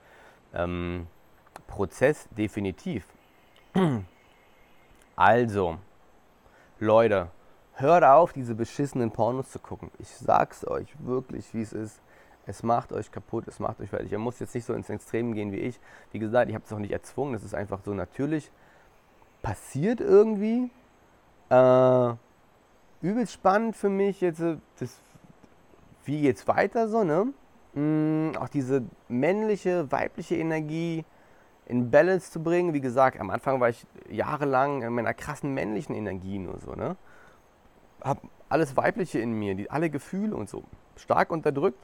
ähm, 0.54 1.08
Prozess, 1.68 2.28
definitiv. 2.32 3.06
Also, 5.18 5.78
Leute, 6.80 7.28
Hört 7.74 8.04
auf, 8.04 8.34
diese 8.34 8.56
beschissenen 8.56 9.12
Pornos 9.12 9.52
zu 9.52 9.60
gucken. 9.60 9.92
Ich 10.00 10.10
sag's 10.10 10.68
euch 10.68 10.88
wirklich, 11.00 11.54
wie 11.54 11.62
es 11.62 11.74
ist. 11.74 12.02
Es 12.46 12.64
macht 12.64 12.92
euch 12.92 13.12
kaputt, 13.12 13.48
es 13.48 13.60
macht 13.60 13.80
euch 13.80 13.90
fertig. 13.90 14.12
Ihr 14.12 14.20
müsst 14.20 14.40
jetzt 14.40 14.56
nicht 14.56 14.66
so 14.66 14.74
ins 14.74 14.90
Extrem 14.90 15.34
gehen 15.34 15.52
wie 15.52 15.60
ich. 15.60 15.80
Wie 16.12 16.20
gesagt, 16.20 16.50
ich 16.50 16.56
habe 16.56 16.66
es 16.66 16.74
auch 16.74 16.80
nicht 16.80 16.92
erzwungen, 16.92 17.34
das 17.34 17.44
ist 17.44 17.54
einfach 17.54 17.80
so 17.84 17.94
natürlich 17.94 18.52
passiert 19.42 20.02
irgendwie. 20.02 20.70
Äh, 21.50 22.14
übelst 23.02 23.34
spannend 23.34 23.76
für 23.76 23.90
mich 23.90 24.22
jetzt, 24.22 24.40
äh, 24.40 24.58
das, 24.80 24.98
wie 26.06 26.22
geht's 26.22 26.48
weiter 26.48 26.88
so, 26.88 27.04
ne? 27.04 27.34
Mhm, 27.74 28.34
auch 28.38 28.50
diese 28.50 28.84
männliche, 29.08 29.92
weibliche 29.92 30.36
Energie 30.36 31.06
in 31.66 31.90
Balance 31.92 32.32
zu 32.32 32.42
bringen. 32.42 32.74
Wie 32.74 32.82
gesagt, 32.82 33.20
am 33.20 33.30
Anfang 33.30 33.60
war 33.60 33.70
ich 33.70 33.86
jahrelang 34.10 34.82
in 34.82 34.94
meiner 34.94 35.14
krassen 35.14 35.54
männlichen 35.54 35.96
Energie 35.96 36.38
nur 36.38 36.60
so, 36.60 36.74
ne? 36.74 36.96
Habe 38.04 38.22
alles 38.50 38.76
Weibliche 38.78 39.20
in 39.20 39.34
mir, 39.34 39.56
die, 39.56 39.70
alle 39.70 39.90
Gefühle 39.90 40.36
und 40.36 40.50
so, 40.50 40.64
stark 40.96 41.32
unterdrückt. 41.32 41.84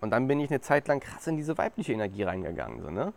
Und 0.00 0.10
dann 0.10 0.28
bin 0.28 0.40
ich 0.40 0.50
eine 0.50 0.60
Zeit 0.60 0.88
lang 0.88 1.00
krass 1.00 1.26
in 1.26 1.36
diese 1.36 1.58
weibliche 1.58 1.92
Energie 1.92 2.22
reingegangen. 2.22 2.80
So, 2.80 2.90
ne? 2.90 3.12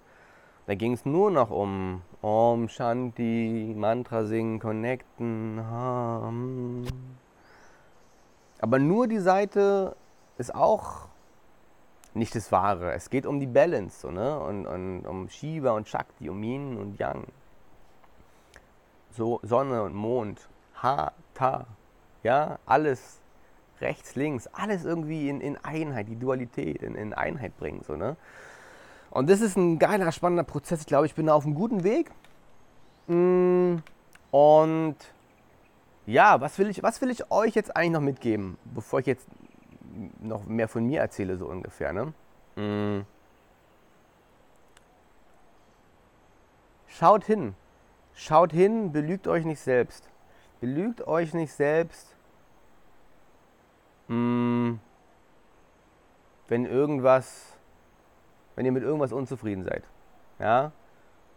Da 0.66 0.76
ging 0.76 0.94
es 0.94 1.06
nur 1.06 1.32
noch 1.32 1.50
um 1.50 2.02
Om 2.22 2.70
Shanti, 2.70 3.74
Mantra 3.78 4.26
singen, 4.26 4.60
connecten. 4.60 5.60
Hm. 5.60 6.86
Aber 8.60 8.80
nur 8.80 9.08
die 9.08 9.20
Seite 9.20 9.96
ist 10.38 10.56
auch 10.56 11.08
nicht 12.14 12.36
das 12.36 12.52
Wahre. 12.52 12.94
Es 12.94 13.10
geht 13.10 13.26
um 13.26 13.40
die 13.40 13.48
Balance 13.48 14.00
so, 14.00 14.12
ne? 14.12 14.40
und, 14.40 14.66
und 14.66 15.06
um 15.06 15.30
Shiva 15.30 15.72
und 15.72 15.88
Shakti, 15.88 16.30
um 16.30 16.42
Yin 16.44 16.78
und 16.78 16.98
Yang. 16.98 17.26
So 19.12 19.40
Sonne 19.44 19.84
und 19.84 19.96
Mond. 19.96 20.48
Ha, 20.82 21.12
Ta, 21.34 21.66
ja, 22.24 22.60
alles 22.66 23.20
rechts, 23.82 24.16
links, 24.16 24.48
alles 24.48 24.86
irgendwie 24.86 25.30
in, 25.30 25.42
in 25.42 25.58
Einheit, 25.58 26.08
die 26.08 26.16
Dualität 26.16 26.82
in, 26.82 26.96
in 26.96 27.14
Einheit 27.14 27.58
bringen. 27.58 27.84
So, 27.86 27.96
ne? 27.96 28.16
Und 29.12 29.30
das 29.30 29.42
ist 29.42 29.58
ein 29.58 29.78
geiler, 29.78 30.12
spannender 30.12 30.44
Prozess. 30.44 30.82
Ich 30.82 30.88
glaube, 30.88 31.06
ich 31.06 31.14
bin 31.14 31.28
da 31.28 31.34
auf 31.34 31.46
einem 31.46 31.54
guten 31.54 31.84
Weg. 31.84 32.12
Mm, 33.08 33.76
und 34.32 34.96
ja, 36.06 36.42
was 36.42 36.58
will, 36.58 36.70
ich, 36.70 36.82
was 36.82 37.02
will 37.02 37.12
ich 37.12 37.30
euch 37.32 37.54
jetzt 37.54 37.76
eigentlich 37.76 37.92
noch 37.92 38.02
mitgeben, 38.02 38.58
bevor 38.74 39.00
ich 39.00 39.06
jetzt 39.06 39.28
noch 40.20 40.46
mehr 40.46 40.68
von 40.68 40.86
mir 40.86 41.02
erzähle, 41.02 41.38
so 41.38 41.46
ungefähr. 41.46 41.94
Ne? 41.94 42.14
Mm. 42.56 43.06
Schaut 46.88 47.24
hin. 47.26 47.56
Schaut 48.16 48.52
hin, 48.52 48.92
belügt 48.92 49.28
euch 49.28 49.46
nicht 49.46 49.60
selbst. 49.60 50.10
Belügt 50.62 51.06
euch 51.08 51.34
nicht 51.34 51.52
selbst, 51.52 52.13
hm, 54.08 54.80
wenn 56.48 56.66
irgendwas, 56.66 57.58
wenn 58.56 58.66
ihr 58.66 58.72
mit 58.72 58.84
irgendwas 58.84 59.14
unzufrieden 59.14 59.64
seid. 59.64 59.84
Ja? 60.40 60.72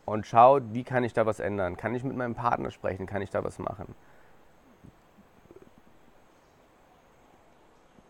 Und 0.05 0.27
schaut, 0.27 0.63
wie 0.73 0.85
kann 0.85 1.05
ich 1.05 1.13
da 1.13 1.27
was 1.27 1.41
ändern? 1.41 1.77
Kann 1.77 1.95
ich 1.95 2.05
mit 2.05 2.17
meinem 2.17 2.35
Partner 2.35 2.71
sprechen? 2.71 3.07
Kann 3.07 3.23
ich 3.23 3.31
da 3.31 3.43
was 3.45 3.59
machen? 3.59 3.95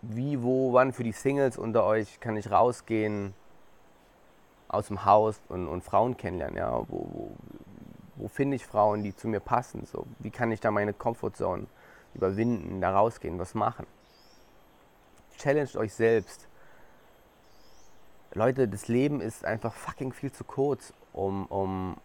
Wie, 0.03 0.43
wo, 0.43 0.73
wann 0.73 0.93
für 0.93 1.05
die 1.05 1.13
Singles 1.13 1.59
unter 1.59 1.85
euch 1.85 2.21
kann 2.21 2.37
ich 2.37 2.51
rausgehen? 2.51 3.35
aus 4.69 4.89
dem 4.89 5.05
Haus 5.05 5.41
und, 5.49 5.69
und 5.69 5.83
Frauen 5.83 6.17
kennenlernen. 6.17 6.57
Ja? 6.57 6.83
Wo, 6.89 7.09
wo, 7.13 7.31
wo 8.17 8.29
finde 8.29 8.57
ich 8.57 8.67
Frauen, 8.67 9.03
die 9.03 9.15
zu 9.15 9.29
mir 9.29 9.41
passen? 9.41 9.85
So, 9.87 10.07
wie 10.19 10.31
kann 10.31 10.51
ich 10.53 10.61
da 10.61 10.71
meine 10.71 10.93
Comfortzone 10.93 11.67
überwinden, 12.15 12.81
da 12.81 12.93
rausgehen, 12.93 13.39
was 13.39 13.55
machen? 13.55 13.87
Challenged 15.37 15.77
euch 15.77 15.95
selbst. 15.95 16.49
Leute, 18.35 18.69
das 18.69 18.89
Leben 18.89 19.21
ist 19.21 19.45
einfach 19.45 19.73
fucking 19.73 20.13
viel 20.13 20.31
zu 20.31 20.45
kurz, 20.45 20.93
um, 21.13 21.47
um 21.47 21.97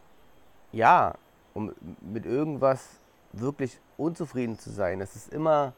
ja, 0.72 1.16
um 1.54 1.74
mit 2.00 2.26
irgendwas 2.26 2.88
wirklich 3.34 3.80
unzufrieden 3.98 4.58
zu 4.58 4.70
sein. 4.70 5.02
Es 5.02 5.16
ist 5.16 5.34
immer, 5.34 5.74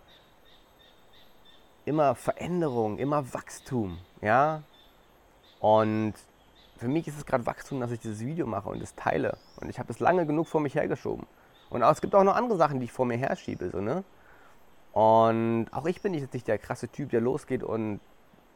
immer 1.85 2.15
Veränderung, 2.15 2.97
immer 2.97 3.33
Wachstum, 3.33 3.97
ja. 4.21 4.61
Und 5.59 6.13
für 6.77 6.87
mich 6.87 7.07
ist 7.07 7.17
es 7.17 7.25
gerade 7.25 7.45
Wachstum, 7.45 7.79
dass 7.79 7.91
ich 7.91 7.99
dieses 7.99 8.19
Video 8.19 8.45
mache 8.45 8.69
und 8.69 8.81
es 8.81 8.95
teile. 8.95 9.37
Und 9.57 9.69
ich 9.69 9.79
habe 9.79 9.91
es 9.91 9.99
lange 9.99 10.25
genug 10.25 10.47
vor 10.47 10.61
mich 10.61 10.75
hergeschoben. 10.75 11.25
Und 11.69 11.81
auch, 11.81 11.91
es 11.91 12.01
gibt 12.01 12.13
auch 12.13 12.23
noch 12.23 12.35
andere 12.35 12.57
Sachen, 12.57 12.79
die 12.79 12.85
ich 12.85 12.91
vor 12.91 13.05
mir 13.05 13.17
herschiebe, 13.17 13.69
so, 13.69 13.79
ne? 13.79 14.03
Und 14.93 15.67
auch 15.71 15.85
ich 15.87 16.01
bin 16.01 16.13
jetzt 16.13 16.33
nicht 16.33 16.47
der 16.47 16.59
krasse 16.59 16.87
Typ, 16.87 17.09
der 17.09 17.19
losgeht 17.19 17.63
und 17.63 17.99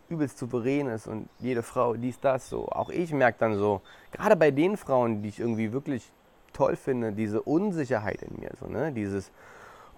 übelst 0.10 0.38
souverän 0.38 0.88
ist 0.88 1.08
und 1.08 1.28
jede 1.40 1.64
Frau 1.64 1.96
dies, 1.96 2.20
das, 2.20 2.50
so. 2.50 2.70
Auch 2.70 2.90
ich 2.90 3.12
merke 3.12 3.40
dann 3.40 3.58
so, 3.58 3.82
gerade 4.12 4.36
bei 4.36 4.52
den 4.52 4.78
Frauen, 4.78 5.22
die 5.22 5.30
ich 5.30 5.40
irgendwie 5.40 5.74
wirklich 5.74 6.10
toll 6.54 6.76
finde, 6.76 7.12
diese 7.12 7.42
Unsicherheit 7.42 8.22
in 8.22 8.40
mir, 8.40 8.52
so, 8.60 8.68
ne? 8.68 8.92
Dieses, 8.92 9.32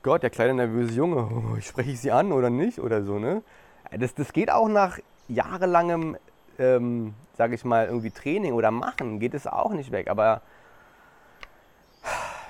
Gott, 0.02 0.24
der 0.24 0.30
kleine 0.30 0.54
nervöse 0.54 0.94
Junge, 0.94 1.18
oh, 1.58 1.60
spreche 1.62 1.92
ich 1.92 2.00
sie 2.00 2.12
an 2.12 2.32
oder 2.32 2.50
nicht 2.50 2.80
oder 2.80 3.04
so, 3.04 3.20
ne? 3.20 3.44
Das, 3.92 4.16
das 4.16 4.34
geht 4.34 4.50
auch 4.50 4.70
nach 4.70 5.00
jahrelangem, 5.28 6.18
ähm, 6.58 7.14
sage 7.34 7.56
ich 7.56 7.66
mal, 7.66 7.86
irgendwie 7.86 8.12
Training 8.12 8.54
oder 8.54 8.72
Machen, 8.72 9.20
geht 9.20 9.34
es 9.34 9.46
auch 9.46 9.72
nicht 9.72 9.92
weg. 9.92 10.10
Aber 10.10 10.42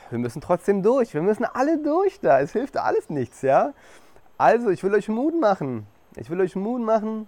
wir 0.09 0.19
müssen 0.19 0.41
trotzdem 0.41 0.83
durch. 0.83 1.13
Wir 1.13 1.21
müssen 1.21 1.45
alle 1.45 1.77
durch 1.81 2.19
da. 2.19 2.39
Es 2.39 2.51
hilft 2.51 2.77
alles 2.77 3.09
nichts, 3.09 3.41
ja? 3.41 3.73
Also, 4.37 4.69
ich 4.69 4.83
will 4.83 4.93
euch 4.93 5.07
Mut 5.09 5.39
machen. 5.39 5.85
Ich 6.15 6.29
will 6.29 6.41
euch 6.41 6.55
Mut 6.55 6.81
machen. 6.81 7.27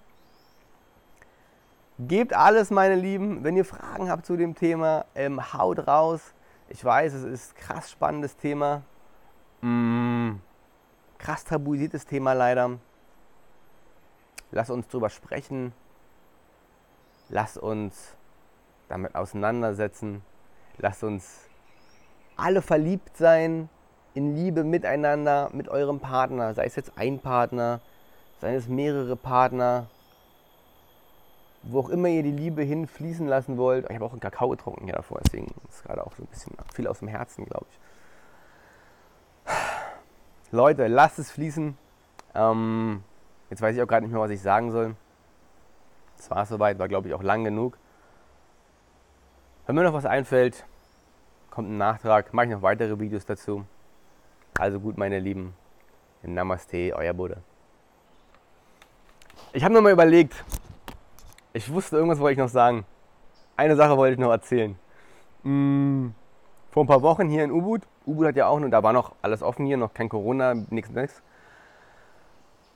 Gebt 1.99 2.33
alles, 2.33 2.71
meine 2.71 2.95
Lieben. 2.95 3.43
Wenn 3.43 3.55
ihr 3.55 3.65
Fragen 3.65 4.09
habt 4.09 4.25
zu 4.25 4.35
dem 4.35 4.55
Thema, 4.55 5.05
ähm, 5.13 5.53
haut 5.53 5.87
raus. 5.87 6.33
Ich 6.69 6.83
weiß, 6.83 7.13
es 7.13 7.23
ist 7.23 7.53
ein 7.53 7.61
krass 7.61 7.91
spannendes 7.91 8.37
Thema. 8.37 8.81
Mm, 9.61 10.37
krass 11.19 11.43
tabuisiertes 11.43 12.05
Thema 12.05 12.33
leider. 12.33 12.79
Lass 14.51 14.69
uns 14.69 14.87
drüber 14.87 15.09
sprechen. 15.09 15.73
Lass 17.29 17.57
uns 17.57 18.15
damit 18.89 19.13
auseinandersetzen. 19.15 20.23
Lass 20.77 21.03
uns 21.03 21.50
alle 22.41 22.61
verliebt 22.61 23.17
sein, 23.17 23.69
in 24.13 24.35
Liebe 24.35 24.63
miteinander, 24.63 25.49
mit 25.53 25.69
eurem 25.69 25.99
Partner. 25.99 26.53
Sei 26.53 26.65
es 26.65 26.75
jetzt 26.75 26.93
ein 26.97 27.19
Partner, 27.19 27.79
sei 28.39 28.55
es 28.55 28.67
mehrere 28.67 29.15
Partner. 29.15 29.87
Wo 31.63 31.79
auch 31.79 31.89
immer 31.89 32.07
ihr 32.07 32.23
die 32.23 32.31
Liebe 32.31 32.63
hinfließen 32.63 33.27
lassen 33.27 33.57
wollt. 33.57 33.87
Ich 33.89 33.95
habe 33.95 34.03
auch 34.03 34.11
einen 34.11 34.19
Kakao 34.19 34.49
getrunken 34.49 34.85
hier 34.85 34.95
davor, 34.95 35.21
deswegen 35.23 35.53
ist 35.69 35.83
gerade 35.83 36.05
auch 36.05 36.11
so 36.17 36.23
ein 36.23 36.27
bisschen 36.27 36.55
viel 36.73 36.87
aus 36.87 36.99
dem 36.99 37.07
Herzen, 37.07 37.45
glaube 37.45 37.67
ich. 37.69 37.79
Leute, 40.51 40.87
lasst 40.87 41.19
es 41.19 41.31
fließen. 41.31 41.77
Ähm, 42.33 43.03
jetzt 43.49 43.61
weiß 43.61 43.75
ich 43.75 43.81
auch 43.81 43.87
gerade 43.87 44.05
nicht 44.05 44.11
mehr, 44.11 44.21
was 44.21 44.31
ich 44.31 44.41
sagen 44.41 44.71
soll. 44.71 44.95
Es 46.17 46.29
war 46.31 46.45
soweit, 46.45 46.79
war 46.79 46.87
glaube 46.87 47.07
ich 47.07 47.13
auch 47.13 47.23
lang 47.23 47.43
genug. 47.43 47.77
Wenn 49.65 49.75
mir 49.75 49.83
noch 49.83 49.93
was 49.93 50.05
einfällt, 50.05 50.65
kommt 51.51 51.69
ein 51.69 51.77
Nachtrag, 51.77 52.33
mache 52.33 52.47
ich 52.47 52.51
noch 52.51 52.63
weitere 52.63 52.99
Videos 52.99 53.25
dazu. 53.25 53.65
Also 54.57 54.79
gut, 54.79 54.97
meine 54.97 55.19
Lieben. 55.19 55.53
Namaste, 56.23 56.93
euer 56.95 57.13
Buddha. 57.13 57.37
Ich 59.53 59.63
habe 59.63 59.73
mir 59.73 59.81
mal 59.81 59.91
überlegt, 59.91 60.43
ich 61.53 61.71
wusste, 61.71 61.97
irgendwas 61.97 62.19
wollte 62.19 62.33
ich 62.33 62.39
noch 62.39 62.49
sagen. 62.49 62.85
Eine 63.57 63.75
Sache 63.75 63.97
wollte 63.97 64.13
ich 64.13 64.19
noch 64.19 64.31
erzählen. 64.31 64.77
Hm, 65.43 66.15
vor 66.71 66.83
ein 66.83 66.87
paar 66.87 67.01
Wochen 67.01 67.27
hier 67.27 67.43
in 67.43 67.51
Ubud 67.51 67.81
Ubud 68.05 68.27
hat 68.27 68.35
ja 68.35 68.47
auch, 68.47 68.59
da 68.69 68.83
war 68.83 68.93
noch 68.93 69.13
alles 69.21 69.43
offen 69.43 69.65
hier, 69.65 69.77
noch 69.77 69.93
kein 69.93 70.09
Corona, 70.09 70.53
nichts, 70.53 70.89
nichts. 70.91 71.21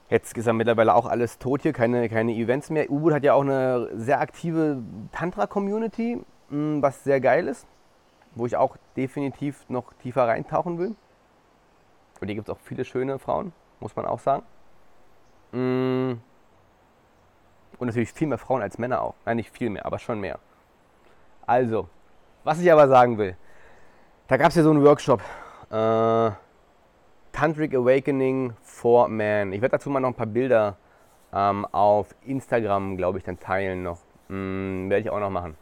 Jetzt 0.08 0.36
ist 0.36 0.46
ja 0.46 0.52
mittlerweile 0.52 0.94
auch 0.94 1.06
alles 1.06 1.38
tot 1.38 1.62
hier, 1.62 1.72
keine, 1.72 2.08
keine 2.08 2.32
Events 2.32 2.70
mehr. 2.70 2.90
Ubud 2.90 3.12
hat 3.12 3.24
ja 3.24 3.34
auch 3.34 3.42
eine 3.42 3.88
sehr 3.94 4.20
aktive 4.20 4.82
Tantra-Community, 5.10 6.22
hm, 6.50 6.80
was 6.80 7.02
sehr 7.02 7.20
geil 7.20 7.48
ist, 7.48 7.66
wo 8.36 8.46
ich 8.46 8.56
auch 8.56 8.76
definitiv 8.96 9.68
noch 9.68 9.92
tiefer 9.94 10.28
reintauchen 10.28 10.78
will. 10.78 10.94
Und 12.20 12.28
hier 12.28 12.36
gibt 12.36 12.48
es 12.48 12.54
auch 12.54 12.60
viele 12.60 12.84
schöne 12.84 13.18
Frauen, 13.18 13.52
muss 13.80 13.96
man 13.96 14.06
auch 14.06 14.20
sagen. 14.20 14.44
Hm. 15.52 16.20
Und 17.78 17.86
natürlich 17.86 18.12
viel 18.12 18.28
mehr 18.28 18.38
Frauen 18.38 18.62
als 18.62 18.78
Männer 18.78 19.02
auch. 19.02 19.14
Nein, 19.24 19.36
nicht 19.36 19.50
viel 19.50 19.70
mehr, 19.70 19.84
aber 19.84 19.98
schon 19.98 20.20
mehr. 20.20 20.38
Also, 21.46 21.88
was 22.44 22.60
ich 22.60 22.70
aber 22.70 22.88
sagen 22.88 23.18
will, 23.18 23.36
da 24.28 24.36
gab 24.36 24.48
es 24.48 24.54
ja 24.54 24.62
so 24.62 24.70
einen 24.70 24.82
Workshop. 24.84 25.20
Äh, 25.70 26.30
Tantric 27.32 27.74
Awakening 27.74 28.54
for 28.62 29.08
Man. 29.08 29.52
Ich 29.52 29.60
werde 29.60 29.72
dazu 29.76 29.90
mal 29.90 30.00
noch 30.00 30.08
ein 30.08 30.14
paar 30.14 30.26
Bilder 30.26 30.76
ähm, 31.32 31.66
auf 31.66 32.14
Instagram, 32.24 32.96
glaube 32.96 33.18
ich, 33.18 33.24
dann 33.24 33.38
teilen 33.38 33.82
noch. 33.82 33.98
Hm, 34.28 34.88
werde 34.88 35.02
ich 35.02 35.10
auch 35.10 35.20
noch 35.20 35.30
machen. 35.30 35.56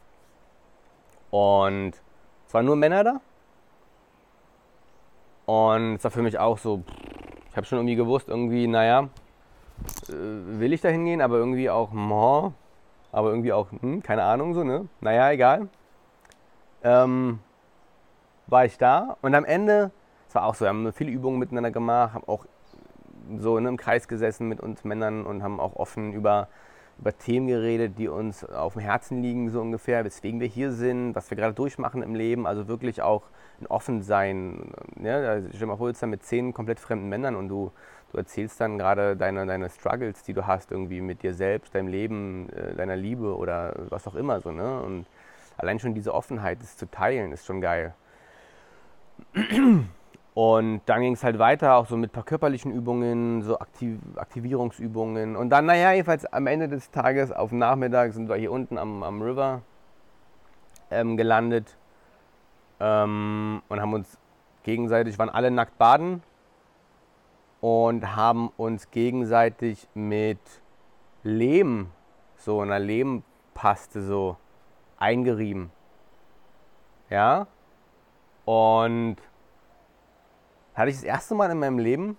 Und 1.31 2.01
waren 2.55 2.67
nur 2.67 2.77
Männer 2.77 3.03
da. 3.05 3.21
Und 5.47 5.97
es 5.97 6.05
war 6.05 6.11
für 6.11 6.23
mich 6.23 6.39
auch 6.39 6.57
so, 6.57 6.83
ich 7.51 7.57
habe 7.57 7.67
schon 7.67 7.79
irgendwie 7.79 7.97
gewusst, 7.97 8.29
irgendwie, 8.29 8.67
naja, 8.67 9.09
äh, 10.09 10.13
will 10.13 10.73
ich 10.73 10.81
da 10.81 10.89
hingehen, 10.89 11.21
aber 11.21 11.37
irgendwie 11.37 11.69
auch, 11.69 11.93
mo, 11.93 12.53
aber 13.13 13.31
irgendwie 13.31 13.53
auch, 13.53 13.71
hm, 13.71 14.03
keine 14.03 14.23
Ahnung, 14.23 14.55
so, 14.55 14.65
ne? 14.65 14.89
Naja, 15.01 15.33
egal. 15.33 15.69
Ähm, 16.83 17.41
war 18.47 18.65
ich 18.65 18.79
da 18.79 19.17
und 19.21 19.35
am 19.35 19.45
Ende, 19.45 19.91
es 20.29 20.35
war 20.35 20.45
auch 20.45 20.55
so, 20.55 20.65
wir 20.65 20.69
haben 20.69 20.93
viele 20.93 21.11
Übungen 21.11 21.39
miteinander 21.39 21.71
gemacht, 21.71 22.15
haben 22.15 22.29
auch 22.29 22.47
so 23.39 23.59
in 23.59 23.67
einem 23.67 23.79
Kreis 23.79 24.07
gesessen 24.07 24.49
mit 24.49 24.61
uns 24.61 24.85
Männern 24.85 25.27
und 25.27 25.43
haben 25.43 25.59
auch 25.61 25.77
offen 25.77 26.13
über, 26.13 26.49
über 26.99 27.17
Themen 27.17 27.47
geredet, 27.47 27.99
die 27.99 28.09
uns 28.09 28.45
auf 28.45 28.75
dem 28.75 28.83
Herzen 28.83 29.23
liegen, 29.23 29.51
so 29.51 29.61
ungefähr, 29.61 30.05
weswegen 30.05 30.41
wir 30.41 30.47
hier 30.47 30.73
sind, 30.73 31.15
was 31.15 31.31
wir 31.31 31.37
gerade 31.37 31.55
durchmachen 31.55 32.03
im 32.03 32.15
Leben, 32.15 32.47
also 32.47 32.69
wirklich 32.69 33.03
auch 33.03 33.23
ein 33.61 33.67
Offensein. 33.67 34.73
Ja, 35.03 35.17
also 35.17 35.49
stell 35.55 35.67
mal 35.67 35.77
vor, 35.77 35.93
dann 35.93 36.11
mit 36.11 36.25
zehn 36.25 36.53
komplett 36.53 36.81
fremden 36.81 37.09
Männern 37.09 37.37
und 37.37 37.49
du, 37.49 37.73
du 38.13 38.19
erzählst 38.19 38.61
dann 38.61 38.79
gerade 38.79 39.17
deine, 39.17 39.47
deine 39.47 39.71
Struggles, 39.71 40.23
die 40.23 40.35
du 40.35 40.47
hast, 40.47 40.71
irgendwie 40.71 41.01
mit 41.01 41.23
dir 41.23 41.35
selbst, 41.35 41.75
deinem 41.75 41.89
Leben, 41.89 42.49
äh, 42.51 42.75
deiner 42.75 42.97
Liebe 42.97 43.37
oder 43.37 43.75
was 43.91 44.07
auch 44.07 44.15
immer 44.15 44.41
so. 44.41 44.53
Ne? 44.53 44.81
Und 44.83 45.07
allein 45.57 45.79
schon 45.79 45.95
diese 45.95 46.15
Offenheit, 46.15 46.61
das 46.63 46.77
zu 46.77 46.91
teilen, 46.91 47.33
ist 47.33 47.45
schon 47.47 47.61
geil. 47.61 47.95
Und 50.35 50.83
dann 50.87 51.01
ging 51.01 51.13
es 51.13 51.23
halt 51.23 51.39
weiter, 51.39 51.77
auch 51.77 51.87
so 51.87 51.97
mit 51.97 52.11
ein 52.11 52.13
paar 52.13 52.25
körperlichen 52.25 52.73
Übungen, 52.73 53.43
so 53.43 53.59
Aktiv 53.61 54.01
Aktivierungsübungen. 54.17 55.37
Und 55.37 55.51
dann, 55.51 55.67
naja, 55.67 55.93
jedenfalls 55.93 56.27
am 56.27 56.49
Ende 56.49 56.69
des 56.69 56.91
Tages, 56.91 57.31
auf 57.31 57.51
dem 57.51 57.59
Nachmittag, 57.59 58.13
sind 58.13 58.29
wir 58.29 58.35
hier 58.35 58.51
unten 58.51 58.77
am, 58.77 59.05
am 59.05 59.23
River 59.23 59.63
ähm, 60.91 61.17
gelandet 61.17 61.77
ähm, 62.81 63.63
und 63.69 63.81
haben 63.81 63.95
uns 63.95 64.19
gegenseitig, 64.65 65.19
waren 65.21 65.31
alle 65.31 65.53
nackt 65.53 65.79
baden 65.79 66.23
und 67.61 68.17
haben 68.17 68.49
uns 68.57 68.91
gegenseitig 68.91 69.87
mit 69.95 70.41
Lehm, 71.23 71.91
so 72.37 72.61
einer 72.61 72.81
Lehmpaste 72.81 74.03
so 74.03 74.37
eingerieben. 74.99 75.71
Ja, 77.09 77.47
und 78.45 79.17
hatte 80.75 80.91
ich 80.91 80.97
das 80.97 81.05
erste 81.05 81.35
Mal 81.35 81.51
in 81.51 81.59
meinem 81.59 81.79
Leben 81.79 82.17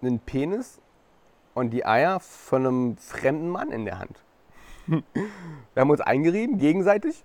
einen 0.00 0.18
Penis 0.18 0.80
und 1.54 1.70
die 1.70 1.84
Eier 1.84 2.20
von 2.20 2.66
einem 2.66 2.96
fremden 2.96 3.48
Mann 3.48 3.70
in 3.70 3.84
der 3.84 3.98
Hand. 3.98 4.18
Wir 4.86 5.80
haben 5.80 5.90
uns 5.90 6.00
eingerieben, 6.00 6.58
gegenseitig. 6.58 7.24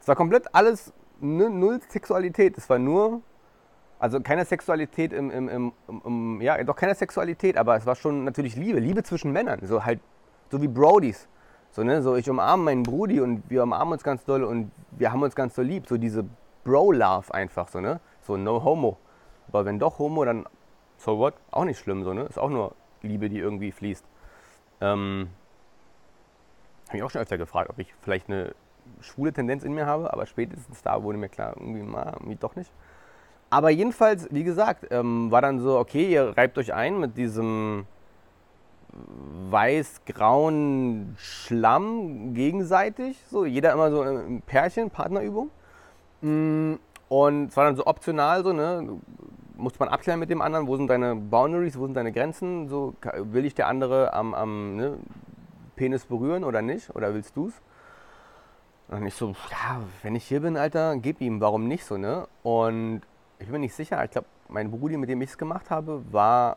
Es 0.00 0.08
war 0.08 0.16
komplett 0.16 0.54
alles 0.54 0.92
null 1.20 1.80
Sexualität. 1.88 2.56
Es 2.56 2.68
war 2.70 2.78
nur, 2.78 3.20
also 3.98 4.20
keine 4.20 4.44
Sexualität 4.44 5.12
im, 5.12 5.30
im, 5.30 5.48
im, 5.48 5.72
im, 6.04 6.40
ja, 6.40 6.62
doch 6.64 6.76
keine 6.76 6.94
Sexualität, 6.94 7.56
aber 7.56 7.76
es 7.76 7.86
war 7.86 7.94
schon 7.94 8.24
natürlich 8.24 8.56
Liebe, 8.56 8.78
Liebe 8.78 9.02
zwischen 9.02 9.32
Männern, 9.32 9.60
so 9.62 9.84
halt, 9.84 10.00
so 10.50 10.62
wie 10.62 10.68
Brodies. 10.68 11.28
So, 11.72 11.82
ne, 11.82 12.02
so 12.02 12.14
ich 12.14 12.30
umarme 12.30 12.64
meinen 12.64 12.84
Brudi 12.84 13.20
und 13.20 13.42
wir 13.50 13.64
umarmen 13.64 13.94
uns 13.94 14.04
ganz 14.04 14.24
doll 14.24 14.44
und 14.44 14.70
wir 14.92 15.10
haben 15.10 15.22
uns 15.22 15.34
ganz 15.34 15.56
so 15.56 15.62
lieb. 15.62 15.88
So 15.88 15.96
diese 15.96 16.24
Bro-Love 16.62 17.34
einfach 17.34 17.68
so, 17.68 17.80
ne? 17.80 18.00
So 18.26 18.36
no 18.36 18.62
homo. 18.64 18.96
Aber 19.48 19.64
wenn 19.64 19.78
doch 19.78 19.98
homo, 19.98 20.24
dann 20.24 20.46
so 20.96 21.18
what? 21.18 21.34
Auch 21.50 21.64
nicht 21.64 21.78
schlimm, 21.78 22.04
so, 22.04 22.12
ne? 22.12 22.22
Ist 22.22 22.38
auch 22.38 22.50
nur 22.50 22.74
Liebe, 23.02 23.28
die 23.28 23.38
irgendwie 23.38 23.72
fließt. 23.72 24.04
Ähm 24.80 25.28
Habe 26.88 26.96
ich 26.96 27.02
auch 27.02 27.10
schon 27.10 27.20
öfter 27.20 27.38
gefragt, 27.38 27.70
ob 27.70 27.78
ich 27.78 27.94
vielleicht 28.00 28.28
eine 28.28 28.54
schwule 29.00 29.32
Tendenz 29.32 29.64
in 29.64 29.74
mir 29.74 29.86
habe, 29.86 30.12
aber 30.12 30.26
spätestens 30.26 30.82
da 30.82 31.02
wurde 31.02 31.18
mir 31.18 31.28
klar, 31.28 31.54
irgendwie, 31.56 31.82
mal, 31.82 32.12
irgendwie 32.14 32.36
doch 32.36 32.56
nicht. 32.56 32.70
Aber 33.50 33.70
jedenfalls, 33.70 34.28
wie 34.32 34.44
gesagt, 34.44 34.86
ähm, 34.90 35.30
war 35.30 35.42
dann 35.42 35.60
so, 35.60 35.78
okay, 35.78 36.10
ihr 36.10 36.36
reibt 36.36 36.58
euch 36.58 36.74
ein 36.74 36.98
mit 36.98 37.16
diesem 37.16 37.86
weiß-grauen 39.50 41.14
Schlamm 41.18 42.34
gegenseitig. 42.34 43.18
So, 43.30 43.44
jeder 43.44 43.72
immer 43.72 43.90
so 43.90 44.02
ein 44.02 44.42
Pärchen, 44.42 44.90
Partnerübung. 44.90 45.50
Mm, 46.20 46.74
und 47.08 47.48
es 47.48 47.56
war 47.56 47.64
dann 47.64 47.76
so 47.76 47.86
optional, 47.86 48.44
so, 48.44 48.52
ne? 48.52 49.00
Musste 49.56 49.78
man 49.78 49.88
abklären 49.88 50.18
mit 50.18 50.30
dem 50.30 50.42
anderen, 50.42 50.66
wo 50.66 50.76
sind 50.76 50.88
deine 50.88 51.14
Boundaries, 51.14 51.78
wo 51.78 51.86
sind 51.86 51.94
deine 51.94 52.12
Grenzen? 52.12 52.68
So, 52.68 52.94
will 53.16 53.44
ich 53.44 53.54
der 53.54 53.68
andere 53.68 54.12
am, 54.12 54.34
am 54.34 54.76
ne, 54.76 54.98
Penis 55.76 56.06
berühren 56.06 56.42
oder 56.42 56.60
nicht? 56.60 56.94
Oder 56.96 57.14
willst 57.14 57.36
du's? 57.36 57.52
Und 58.88 59.06
ich 59.06 59.14
so, 59.14 59.28
ja, 59.50 59.80
wenn 60.02 60.16
ich 60.16 60.24
hier 60.24 60.40
bin, 60.40 60.56
Alter, 60.56 60.96
gib 60.96 61.20
ihm, 61.20 61.40
warum 61.40 61.68
nicht 61.68 61.84
so, 61.84 61.96
ne? 61.96 62.26
Und 62.42 63.02
ich 63.38 63.46
bin 63.46 63.52
mir 63.52 63.58
nicht 63.60 63.74
sicher, 63.74 64.02
ich 64.04 64.10
glaube, 64.10 64.26
mein 64.48 64.70
Brudi, 64.70 64.96
mit 64.96 65.08
dem 65.08 65.22
ich 65.22 65.30
es 65.30 65.38
gemacht 65.38 65.70
habe, 65.70 66.02
war, 66.10 66.56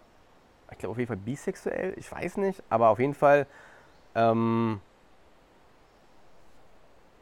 ich 0.71 0.77
glaube, 0.79 0.91
auf 0.91 0.97
jeden 0.97 1.07
Fall 1.07 1.17
bisexuell, 1.17 1.93
ich 1.97 2.11
weiß 2.11 2.37
nicht, 2.37 2.63
aber 2.69 2.89
auf 2.89 2.99
jeden 2.99 3.13
Fall 3.13 3.47
ähm, 4.15 4.81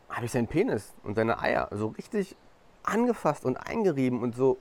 habe 0.09 0.25
ich 0.25 0.31
seinen 0.31 0.47
Penis 0.47 0.93
und 1.03 1.15
seine 1.15 1.39
Eier 1.39 1.67
so 1.71 1.88
richtig 1.88 2.35
angefasst 2.88 3.45
und 3.45 3.58
eingerieben 3.58 4.21
und 4.21 4.36
so. 4.36 4.58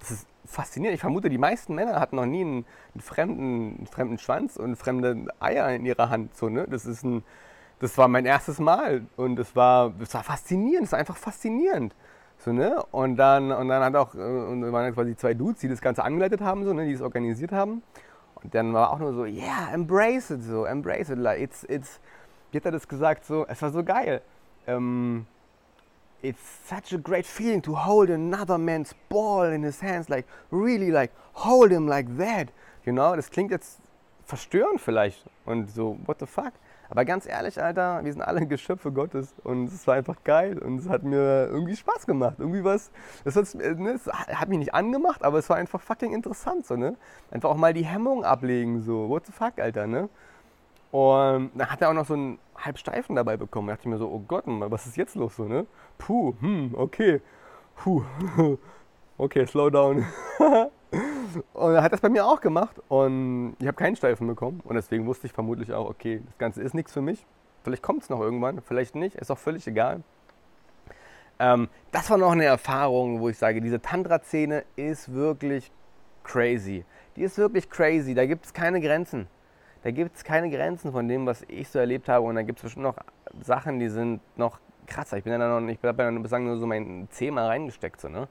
Das 0.00 0.10
ist 0.10 0.26
faszinierend. 0.46 0.94
Ich 0.94 1.00
vermute, 1.00 1.28
die 1.28 1.38
meisten 1.38 1.74
Männer 1.74 2.00
hatten 2.00 2.16
noch 2.16 2.26
nie 2.26 2.40
einen, 2.40 2.66
einen 2.94 3.00
fremden, 3.00 3.76
einen 3.78 3.86
fremden 3.86 4.18
Schwanz 4.18 4.56
und 4.56 4.76
fremde 4.76 5.26
Eier 5.40 5.74
in 5.74 5.84
ihrer 5.84 6.10
Hand. 6.10 6.36
So, 6.36 6.48
ne? 6.48 6.66
Das 6.68 6.86
ist 6.86 7.04
ein, 7.04 7.24
das 7.80 7.96
war 7.98 8.08
mein 8.08 8.26
erstes 8.26 8.58
Mal 8.58 9.06
und 9.16 9.38
es 9.38 9.54
war, 9.54 9.98
war 9.98 10.22
faszinierend, 10.22 10.86
es 10.86 10.92
war 10.92 10.98
einfach 10.98 11.16
faszinierend. 11.16 11.94
So, 12.38 12.52
ne? 12.52 12.82
Und 12.92 13.16
dann, 13.16 13.52
und 13.52 13.68
dann 13.68 13.82
hat 13.82 13.96
auch, 13.96 14.14
äh, 14.14 14.18
und 14.18 14.72
waren 14.72 14.94
quasi 14.94 15.16
zwei 15.16 15.34
Dudes, 15.34 15.60
die 15.60 15.68
das 15.68 15.80
Ganze 15.80 16.04
angeleitet 16.04 16.40
haben, 16.40 16.64
so, 16.64 16.72
ne? 16.72 16.86
die 16.86 16.92
es 16.92 17.00
organisiert 17.00 17.52
haben. 17.52 17.82
Und 18.42 18.54
dann 18.54 18.72
war 18.72 18.92
auch 18.92 18.98
nur 18.98 19.12
so, 19.12 19.24
yeah, 19.24 19.72
embrace 19.72 20.30
it, 20.30 20.42
so, 20.42 20.64
embrace 20.64 21.10
it. 21.10 21.18
Like, 21.18 21.40
it's, 21.40 21.64
it's, 21.64 22.00
wie 22.52 22.58
hat 22.58 22.64
er 22.64 22.72
das 22.72 22.86
gesagt, 22.86 23.24
so, 23.24 23.44
es 23.46 23.60
war 23.60 23.70
so 23.70 23.82
geil. 23.82 24.22
Um, 24.66 25.26
it's 26.22 26.40
such 26.66 26.92
a 26.92 26.98
great 26.98 27.26
feeling 27.26 27.62
to 27.62 27.74
hold 27.74 28.10
another 28.10 28.58
man's 28.58 28.94
ball 29.08 29.44
in 29.44 29.62
his 29.62 29.80
hands, 29.80 30.08
like, 30.08 30.26
really, 30.50 30.90
like, 30.90 31.12
hold 31.34 31.70
him 31.70 31.86
like 31.86 32.16
that. 32.18 32.48
You 32.84 32.92
know, 32.92 33.14
das 33.14 33.30
klingt 33.30 33.50
jetzt 33.50 33.80
verstörend 34.24 34.80
vielleicht 34.80 35.24
und 35.46 35.70
so, 35.70 35.98
what 36.06 36.18
the 36.20 36.26
fuck? 36.26 36.52
Aber 36.90 37.04
ganz 37.04 37.26
ehrlich, 37.26 37.62
Alter, 37.62 38.02
wir 38.02 38.12
sind 38.12 38.22
alle 38.22 38.46
Geschöpfe 38.46 38.90
Gottes 38.92 39.34
und 39.44 39.66
es 39.66 39.86
war 39.86 39.94
einfach 39.96 40.16
geil 40.24 40.58
und 40.58 40.78
es 40.78 40.88
hat 40.88 41.02
mir 41.02 41.46
irgendwie 41.46 41.76
Spaß 41.76 42.06
gemacht. 42.06 42.36
Irgendwie 42.38 42.64
was, 42.64 42.90
das, 43.24 43.36
hat, 43.36 43.54
ne, 43.54 43.92
das 43.92 44.06
hat 44.06 44.48
mich 44.48 44.58
nicht 44.58 44.74
angemacht, 44.74 45.22
aber 45.22 45.38
es 45.38 45.48
war 45.50 45.56
einfach 45.56 45.80
fucking 45.80 46.12
interessant, 46.14 46.66
so, 46.66 46.76
ne? 46.76 46.96
Einfach 47.30 47.50
auch 47.50 47.56
mal 47.56 47.74
die 47.74 47.84
Hemmung 47.84 48.24
ablegen, 48.24 48.82
so, 48.82 49.08
what 49.08 49.26
the 49.26 49.32
fuck, 49.32 49.58
Alter, 49.58 49.86
ne? 49.86 50.08
Und 50.90 51.50
dann 51.54 51.70
hat 51.70 51.82
er 51.82 51.90
auch 51.90 51.94
noch 51.94 52.06
so 52.06 52.14
einen 52.14 52.38
Halbsteifen 52.56 53.16
dabei 53.16 53.36
bekommen. 53.36 53.68
Da 53.68 53.74
dachte 53.74 53.88
ich 53.88 53.92
mir 53.92 53.98
so, 53.98 54.08
oh 54.08 54.22
Gott, 54.26 54.44
was 54.46 54.86
ist 54.86 54.96
jetzt 54.96 55.14
los, 55.14 55.36
so, 55.36 55.44
ne? 55.44 55.66
Puh, 55.98 56.34
hm, 56.40 56.74
okay, 56.76 57.20
puh, 57.76 58.02
okay, 59.18 59.46
slow 59.46 59.70
down. 59.70 60.06
Und 61.52 61.74
er 61.74 61.82
hat 61.82 61.92
das 61.92 62.00
bei 62.00 62.08
mir 62.08 62.24
auch 62.24 62.40
gemacht 62.40 62.80
und 62.88 63.56
ich 63.58 63.66
habe 63.66 63.76
keinen 63.76 63.96
Steifen 63.96 64.26
bekommen. 64.26 64.62
Und 64.64 64.76
deswegen 64.76 65.06
wusste 65.06 65.26
ich 65.26 65.32
vermutlich 65.32 65.72
auch, 65.72 65.88
okay, 65.88 66.22
das 66.24 66.38
Ganze 66.38 66.62
ist 66.62 66.74
nichts 66.74 66.92
für 66.92 67.02
mich. 67.02 67.26
Vielleicht 67.62 67.82
kommt 67.82 68.02
es 68.02 68.08
noch 68.08 68.20
irgendwann, 68.20 68.62
vielleicht 68.62 68.94
nicht, 68.94 69.16
ist 69.16 69.30
auch 69.30 69.38
völlig 69.38 69.66
egal. 69.66 70.02
Ähm, 71.38 71.68
das 71.92 72.08
war 72.08 72.16
noch 72.16 72.32
eine 72.32 72.46
Erfahrung, 72.46 73.20
wo 73.20 73.28
ich 73.28 73.36
sage, 73.36 73.60
diese 73.60 73.80
Tantra-Szene 73.80 74.64
ist 74.76 75.12
wirklich 75.12 75.70
crazy. 76.24 76.84
Die 77.16 77.22
ist 77.22 77.36
wirklich 77.36 77.68
crazy, 77.68 78.14
da 78.14 78.24
gibt 78.26 78.46
es 78.46 78.52
keine 78.52 78.80
Grenzen. 78.80 79.26
Da 79.88 79.92
gibt 79.92 80.16
es 80.16 80.22
keine 80.22 80.50
Grenzen 80.50 80.92
von 80.92 81.08
dem, 81.08 81.24
was 81.24 81.46
ich 81.48 81.70
so 81.70 81.78
erlebt 81.78 82.10
habe. 82.10 82.26
Und 82.26 82.34
da 82.34 82.42
gibt 82.42 82.58
es 82.58 82.62
bestimmt 82.62 82.82
noch 82.82 82.96
Sachen, 83.40 83.78
die 83.78 83.88
sind 83.88 84.20
noch 84.36 84.60
krasser. 84.86 85.16
Ich 85.16 85.24
bin 85.24 85.32
ja 85.32 85.38
noch 85.38 85.66
ich 85.66 85.82
habe 85.82 86.02
ja 86.02 86.10
bislang 86.10 86.44
nur 86.44 86.58
so 86.58 86.66
mein 86.66 87.08
mal 87.30 87.46
reingesteckt. 87.46 87.98
So, 87.98 88.10
ne? 88.10 88.28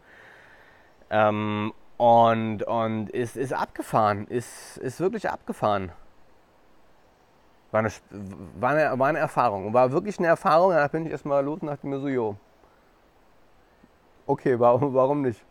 Ähm, 1.10 1.74
und, 1.98 2.62
und 2.62 3.10
ist, 3.10 3.36
ist 3.36 3.54
abgefahren, 3.54 4.28
ist, 4.28 4.78
ist 4.78 5.00
wirklich 5.00 5.32
abgefahren. 5.32 5.92
War 7.72 7.80
eine, 7.80 7.90
war, 8.60 8.70
eine, 8.76 9.00
war 9.00 9.08
eine 9.08 9.18
Erfahrung. 9.18 9.74
War 9.74 9.92
wirklich 9.92 10.20
eine 10.20 10.28
Erfahrung. 10.28 10.74
Da 10.74 10.88
bin 10.90 11.08
ich 11.08 11.12
erstmal 11.12 11.44
los 11.44 11.60
und 11.62 11.70
dachte 11.70 11.88
mir 11.88 12.00
so, 12.00 12.08
jo. 12.08 12.36
Okay, 14.28 14.60
warum, 14.60 14.94
warum 14.94 15.24
nicht? 15.24 15.44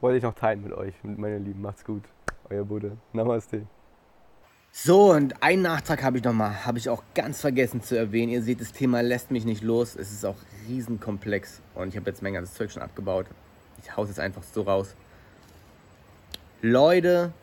Wollte 0.00 0.18
ich 0.18 0.22
noch 0.22 0.34
teilen 0.34 0.62
mit 0.62 0.72
euch, 0.72 0.94
mit 1.02 1.18
meinen 1.18 1.44
Lieben. 1.44 1.62
Macht's 1.62 1.84
gut. 1.84 2.04
Euer 2.48 2.64
Bude. 2.64 2.96
Namaste. 3.12 3.66
So, 4.74 5.12
und 5.12 5.42
einen 5.42 5.60
Nachtrag 5.60 6.02
habe 6.02 6.16
ich 6.16 6.24
nochmal, 6.24 6.64
habe 6.64 6.78
ich 6.78 6.88
auch 6.88 7.02
ganz 7.14 7.42
vergessen 7.42 7.82
zu 7.82 7.94
erwähnen. 7.94 8.32
Ihr 8.32 8.42
seht, 8.42 8.62
das 8.62 8.72
Thema 8.72 9.02
lässt 9.02 9.30
mich 9.30 9.44
nicht 9.44 9.62
los. 9.62 9.94
Es 9.94 10.10
ist 10.10 10.24
auch 10.24 10.38
riesenkomplex 10.66 11.60
und 11.74 11.88
ich 11.88 11.96
habe 11.96 12.08
jetzt 12.08 12.22
Menge 12.22 12.40
das 12.40 12.54
Zeug 12.54 12.72
schon 12.72 12.82
abgebaut. 12.82 13.26
Ich 13.82 13.94
hau's 13.94 14.08
jetzt 14.08 14.18
einfach 14.18 14.42
so 14.42 14.62
raus. 14.62 14.94
Leute, 16.62 17.34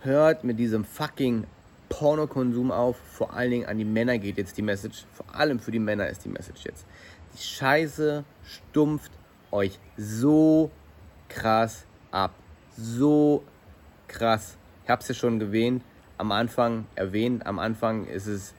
hört 0.00 0.42
mit 0.42 0.58
diesem 0.58 0.84
fucking 0.84 1.44
Pornokonsum 1.90 2.72
auf. 2.72 2.96
Vor 2.96 3.34
allen 3.34 3.52
Dingen 3.52 3.66
an 3.66 3.78
die 3.78 3.84
Männer 3.84 4.18
geht 4.18 4.36
jetzt 4.36 4.58
die 4.58 4.62
Message. 4.62 5.04
Vor 5.12 5.26
allem 5.32 5.60
für 5.60 5.70
die 5.70 5.78
Männer 5.78 6.08
ist 6.08 6.24
die 6.24 6.28
Message 6.28 6.64
jetzt. 6.64 6.86
Die 7.34 7.42
Scheiße 7.42 8.24
stumpft 8.42 9.12
euch 9.52 9.78
so 9.96 10.72
krass 11.28 11.86
ab. 12.10 12.34
So 12.76 13.44
krass. 14.08 14.56
Ich 14.82 14.90
hab's 14.90 15.06
ja 15.06 15.14
schon 15.14 15.40
erwähnt. 15.40 15.80
Am 16.18 16.32
Anfang 16.32 16.86
erwähnt. 16.94 17.46
Am 17.46 17.58
Anfang 17.58 18.06
ist 18.06 18.26
es 18.26 18.54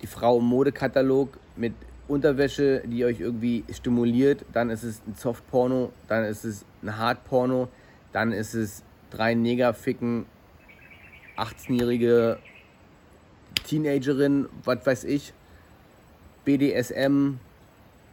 die 0.00 0.06
Frau 0.06 0.38
im 0.38 0.44
Modekatalog 0.44 1.38
mit 1.56 1.74
Unterwäsche, 2.08 2.82
die 2.84 3.04
euch 3.04 3.20
irgendwie 3.20 3.64
stimuliert. 3.72 4.44
Dann 4.52 4.70
ist 4.70 4.82
es 4.82 5.00
ein 5.06 5.14
Softporno. 5.14 5.92
Dann 6.08 6.24
ist 6.24 6.44
es 6.44 6.64
ein 6.82 6.96
Hardporno. 6.98 7.68
Dann 8.12 8.32
ist 8.32 8.54
es 8.54 8.82
drei 9.10 9.34
Neger 9.34 9.74
ficken, 9.74 10.26
18-jährige 11.36 12.38
Teenagerin, 13.64 14.48
was 14.64 14.84
weiß 14.84 15.04
ich, 15.04 15.32
BDSM, 16.44 17.38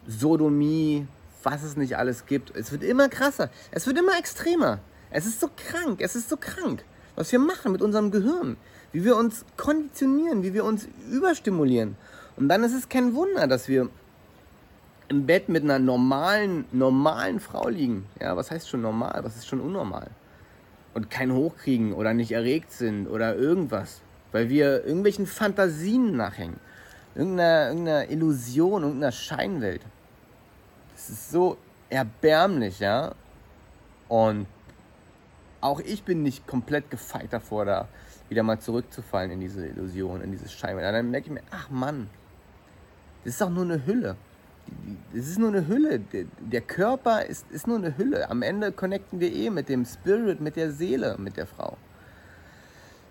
Sodomie, 0.08 1.08
was 1.44 1.64
es 1.64 1.78
nicht 1.78 1.98
alles 1.98 2.26
gibt. 2.26 2.56
Es 2.56 2.72
wird 2.72 2.84
immer 2.84 3.10
krasser. 3.10 3.50
Es 3.72 3.88
wird 3.88 3.98
immer 3.98 4.18
extremer. 4.18 4.80
Es 5.12 5.26
ist 5.26 5.40
so 5.40 5.50
krank. 5.56 6.02
Es 6.02 6.16
ist 6.16 6.30
so 6.30 6.38
krank, 6.38 6.84
was 7.20 7.34
wir 7.34 7.40
machen 7.40 7.74
mit 7.74 7.82
unserem 7.82 8.12
Gehirn. 8.12 8.56
Wie 8.94 9.04
wir 9.04 9.18
uns 9.18 9.44
konditionieren, 9.58 10.42
wie 10.42 10.54
wir 10.54 10.64
uns 10.64 10.88
überstimulieren. 11.12 11.98
Und 12.38 12.48
dann 12.48 12.64
ist 12.64 12.74
es 12.74 12.88
kein 12.88 13.14
Wunder, 13.14 13.46
dass 13.46 13.68
wir 13.68 13.90
im 15.10 15.26
Bett 15.26 15.50
mit 15.50 15.66
einer 15.66 15.80
normalen, 15.80 16.64
normalen 16.72 17.42
Frau 17.42 17.68
liegen. 17.68 18.06
Ja, 18.22 18.38
was 18.38 18.52
heißt 18.52 18.70
schon 18.70 18.82
normal? 18.82 19.20
Was 19.22 19.36
ist 19.36 19.48
schon 19.48 19.60
unnormal? 19.60 20.08
Und 20.94 21.12
kein 21.12 21.34
Hochkriegen 21.34 21.92
oder 21.92 22.14
nicht 22.14 22.32
erregt 22.32 22.72
sind 22.72 23.06
oder 23.08 23.36
irgendwas. 23.36 24.00
Weil 24.32 24.48
wir 24.48 24.86
irgendwelchen 24.86 25.28
Fantasien 25.28 26.16
nachhängen. 26.16 26.62
Irgendeiner, 27.16 27.68
irgendeiner 27.68 28.10
Illusion, 28.12 28.84
irgendeiner 28.84 29.12
Scheinwelt. 29.12 29.82
Das 30.94 31.10
ist 31.10 31.32
so 31.32 31.58
erbärmlich, 31.90 32.80
ja. 32.80 33.14
Und 34.08 34.48
auch 35.62 35.80
ich 35.80 36.04
bin 36.04 36.24
nicht 36.24 36.48
komplett 36.48 36.90
gefeit 36.90 37.32
davor, 37.32 37.66
da 37.66 37.88
wieder 38.30 38.44
mal 38.44 38.60
zurückzufallen 38.60 39.32
in 39.32 39.40
diese 39.40 39.66
Illusion, 39.66 40.22
in 40.22 40.32
diese 40.32 40.48
Scheinwelt. 40.48 40.88
Und 40.88 40.94
dann 40.94 41.12
merke 41.12 41.28
ich 41.28 41.34
mir, 41.34 41.44
ach 41.52 41.70
Mann, 41.70 42.10
das 43.24 43.34
ist 43.34 43.42
doch 43.42 43.50
nur 43.50 43.64
eine 43.64 43.86
Hülle 43.86 44.16
es 45.14 45.28
ist 45.28 45.40
nur 45.40 45.50
eine 45.50 45.68
Hülle. 45.68 46.00
Der 46.40 46.62
Körper 46.62 47.26
ist, 47.26 47.50
ist 47.52 47.68
nur 47.68 47.78
eine 47.78 47.98
Hülle. 47.98 48.30
Am 48.30 48.42
Ende 48.42 48.72
connecten 48.72 49.20
wir 49.20 49.34
eh 49.34 49.50
mit 49.50 49.70
dem 49.70 49.86
Spirit, 49.86 50.42
mit 50.42 50.56
der 50.56 50.72
Seele, 50.72 51.16
mit 51.18 51.38
der 51.38 51.48
Frau. 51.48 51.78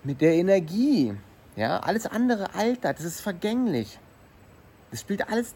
Mit 0.05 0.21
der 0.21 0.35
Energie. 0.35 1.15
Ja, 1.57 1.81
alles 1.81 2.07
andere 2.07 2.55
altert, 2.55 2.99
das 2.99 3.05
ist 3.05 3.21
vergänglich. 3.21 3.99
Das 4.91 5.01
spielt 5.01 5.29
alles 5.29 5.55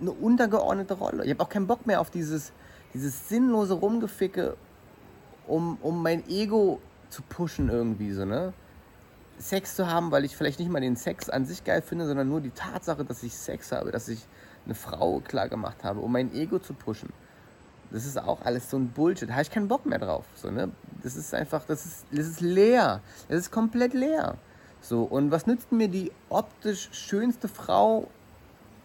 eine 0.00 0.12
untergeordnete 0.12 0.94
Rolle. 0.94 1.24
Ich 1.24 1.30
habe 1.30 1.42
auch 1.42 1.48
keinen 1.48 1.66
Bock 1.66 1.86
mehr 1.86 2.00
auf 2.00 2.10
dieses, 2.10 2.52
dieses 2.92 3.28
sinnlose 3.28 3.74
Rumgeficke, 3.74 4.56
um, 5.46 5.78
um 5.82 6.02
mein 6.02 6.28
Ego 6.28 6.80
zu 7.10 7.22
pushen 7.22 7.68
irgendwie 7.68 8.12
so, 8.12 8.24
ne? 8.24 8.52
Sex 9.38 9.74
zu 9.74 9.88
haben, 9.88 10.10
weil 10.10 10.24
ich 10.24 10.36
vielleicht 10.36 10.60
nicht 10.60 10.70
mal 10.70 10.80
den 10.80 10.96
Sex 10.96 11.28
an 11.28 11.44
sich 11.44 11.64
geil 11.64 11.82
finde, 11.82 12.06
sondern 12.06 12.28
nur 12.28 12.40
die 12.40 12.50
Tatsache, 12.50 13.04
dass 13.04 13.22
ich 13.22 13.36
Sex 13.36 13.72
habe, 13.72 13.90
dass 13.90 14.08
ich 14.08 14.26
eine 14.64 14.74
Frau 14.74 15.20
klar 15.20 15.48
gemacht 15.48 15.82
habe, 15.82 16.00
um 16.00 16.12
mein 16.12 16.32
Ego 16.34 16.58
zu 16.58 16.72
pushen. 16.72 17.12
Das 17.90 18.06
ist 18.06 18.18
auch 18.18 18.42
alles 18.42 18.70
so 18.70 18.76
ein 18.76 18.88
Bullshit. 18.88 19.28
Da 19.28 19.34
habe 19.34 19.42
ich 19.42 19.50
keinen 19.50 19.68
Bock 19.68 19.86
mehr 19.86 19.98
drauf. 19.98 20.24
So, 20.34 20.50
ne? 20.50 20.70
Das 21.02 21.16
ist 21.16 21.34
einfach, 21.34 21.64
das 21.64 21.84
ist, 21.84 22.06
das 22.10 22.26
ist 22.26 22.40
leer. 22.40 23.00
Das 23.28 23.38
ist 23.38 23.50
komplett 23.50 23.92
leer. 23.92 24.36
So, 24.80 25.02
und 25.02 25.30
was 25.30 25.46
nützt 25.46 25.72
mir 25.72 25.88
die 25.88 26.12
optisch 26.28 26.88
schönste 26.92 27.48
Frau, 27.48 28.08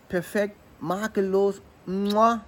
perfekt, 0.07 0.55
makellos, 0.79 1.61
muah, 1.85 2.41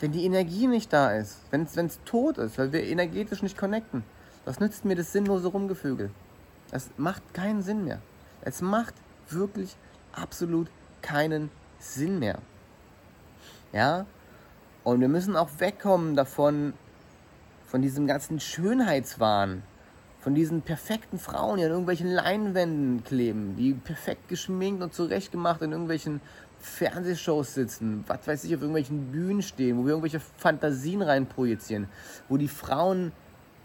wenn 0.00 0.12
die 0.12 0.24
Energie 0.24 0.66
nicht 0.66 0.92
da 0.92 1.12
ist, 1.12 1.38
wenn 1.50 1.62
es 1.62 2.00
tot 2.04 2.38
ist, 2.38 2.58
weil 2.58 2.72
wir 2.72 2.82
energetisch 2.84 3.42
nicht 3.42 3.56
connecten, 3.56 4.04
was 4.44 4.60
nützt 4.60 4.84
mir 4.84 4.96
das 4.96 5.12
sinnlose 5.12 5.48
Rumgefügel? 5.48 6.10
Das 6.70 6.90
macht 6.96 7.22
keinen 7.32 7.62
Sinn 7.62 7.84
mehr. 7.84 8.00
Es 8.42 8.60
macht 8.60 8.94
wirklich 9.30 9.76
absolut 10.12 10.68
keinen 11.02 11.50
Sinn 11.78 12.18
mehr. 12.18 12.38
Ja? 13.72 14.06
Und 14.82 15.00
wir 15.00 15.08
müssen 15.08 15.36
auch 15.36 15.48
wegkommen 15.58 16.14
davon, 16.14 16.74
von 17.66 17.82
diesem 17.82 18.06
ganzen 18.06 18.38
Schönheitswahn, 18.38 19.62
von 20.20 20.34
diesen 20.34 20.62
perfekten 20.62 21.18
Frauen, 21.18 21.58
die 21.58 21.64
an 21.64 21.70
irgendwelchen 21.70 22.08
Leinwänden 22.08 23.02
kleben, 23.04 23.56
die 23.56 23.74
perfekt 23.74 24.28
geschminkt 24.28 24.82
und 24.82 24.94
zurechtgemacht 24.94 25.60
in 25.60 25.72
irgendwelchen 25.72 26.20
Fernsehshows 26.64 27.54
sitzen, 27.54 28.04
was 28.06 28.26
weiß 28.26 28.44
ich, 28.44 28.54
auf 28.54 28.60
irgendwelchen 28.60 29.12
Bühnen 29.12 29.42
stehen, 29.42 29.78
wo 29.78 29.82
wir 29.82 29.90
irgendwelche 29.90 30.20
Fantasien 30.20 31.02
reinprojizieren, 31.02 31.88
wo 32.28 32.36
die 32.36 32.48
Frauen 32.48 33.12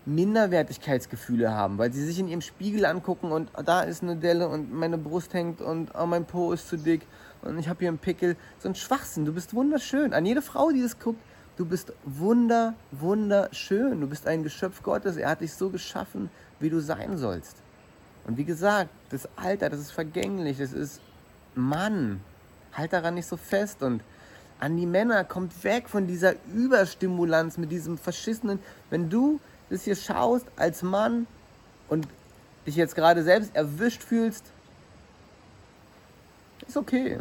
Minderwertigkeitsgefühle 0.05 1.53
haben, 1.53 1.77
weil 1.77 1.93
sie 1.93 2.03
sich 2.03 2.19
in 2.19 2.27
ihrem 2.27 2.41
Spiegel 2.41 2.85
angucken 2.85 3.31
und 3.31 3.51
oh, 3.57 3.61
da 3.61 3.81
ist 3.81 4.01
eine 4.01 4.15
Delle 4.15 4.47
und 4.47 4.73
meine 4.73 4.97
Brust 4.97 5.33
hängt 5.33 5.61
und 5.61 5.91
oh, 5.97 6.05
mein 6.05 6.25
Po 6.25 6.51
ist 6.51 6.67
zu 6.67 6.77
dick 6.77 7.01
und 7.41 7.57
ich 7.57 7.69
habe 7.69 7.79
hier 7.79 7.89
einen 7.89 7.97
Pickel. 7.97 8.35
So 8.59 8.69
ein 8.69 8.75
Schwachsinn. 8.75 9.25
Du 9.25 9.33
bist 9.33 9.53
wunderschön. 9.53 10.13
An 10.13 10.25
jede 10.25 10.41
Frau, 10.41 10.71
die 10.71 10.81
das 10.81 10.99
guckt, 10.99 11.21
du 11.57 11.65
bist 11.65 11.93
wunder, 12.03 12.73
wunderschön. 12.91 14.01
Du 14.01 14.07
bist 14.07 14.27
ein 14.27 14.43
Geschöpf 14.43 14.83
Gottes. 14.83 15.17
Er 15.17 15.29
hat 15.29 15.41
dich 15.41 15.53
so 15.53 15.69
geschaffen, 15.69 16.29
wie 16.59 16.69
du 16.69 16.79
sein 16.79 17.17
sollst. 17.17 17.57
Und 18.25 18.37
wie 18.37 18.43
gesagt, 18.43 18.89
das 19.09 19.27
Alter, 19.35 19.69
das 19.69 19.79
ist 19.79 19.91
vergänglich. 19.91 20.57
Das 20.57 20.73
ist 20.73 21.01
Mann. 21.55 22.21
Halt 22.73 22.93
daran 22.93 23.15
nicht 23.15 23.27
so 23.27 23.37
fest 23.37 23.83
und 23.83 24.01
an 24.59 24.75
die 24.75 24.85
Männer 24.85 25.23
kommt 25.23 25.63
weg 25.63 25.87
von 25.87 26.05
dieser 26.05 26.33
Überstimulanz 26.53 27.57
mit 27.57 27.71
diesem 27.71 27.97
verschissenen. 27.97 28.59
Wenn 28.89 29.09
du 29.09 29.39
das 29.69 29.83
hier 29.83 29.95
schaust 29.95 30.45
als 30.57 30.83
Mann 30.83 31.27
und 31.87 32.07
dich 32.67 32.75
jetzt 32.75 32.95
gerade 32.95 33.23
selbst 33.23 33.55
erwischt 33.55 34.03
fühlst, 34.03 34.51
ist 36.67 36.77
okay. 36.77 37.19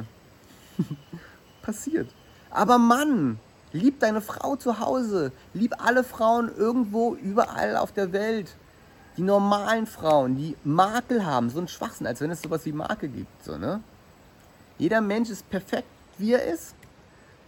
Passiert. 1.62 2.08
Aber 2.50 2.78
Mann, 2.78 3.38
lieb 3.72 4.00
deine 4.00 4.20
Frau 4.20 4.56
zu 4.56 4.80
Hause. 4.80 5.32
Lieb 5.54 5.74
alle 5.78 6.04
Frauen 6.04 6.50
irgendwo, 6.56 7.14
überall 7.14 7.76
auf 7.76 7.92
der 7.92 8.12
Welt. 8.12 8.56
Die 9.16 9.22
normalen 9.22 9.86
Frauen, 9.86 10.36
die 10.36 10.56
Makel 10.64 11.26
haben, 11.26 11.50
so 11.50 11.60
ein 11.60 11.68
Schwachsinn, 11.68 12.06
als 12.06 12.20
wenn 12.20 12.30
es 12.30 12.42
sowas 12.42 12.64
wie 12.66 12.72
Makel 12.72 13.08
gibt. 13.08 13.44
So, 13.44 13.58
ne? 13.58 13.80
Jeder 14.78 15.00
Mensch 15.00 15.28
ist 15.30 15.48
perfekt, 15.50 15.88
wie 16.18 16.32
er 16.32 16.44
ist. 16.44 16.74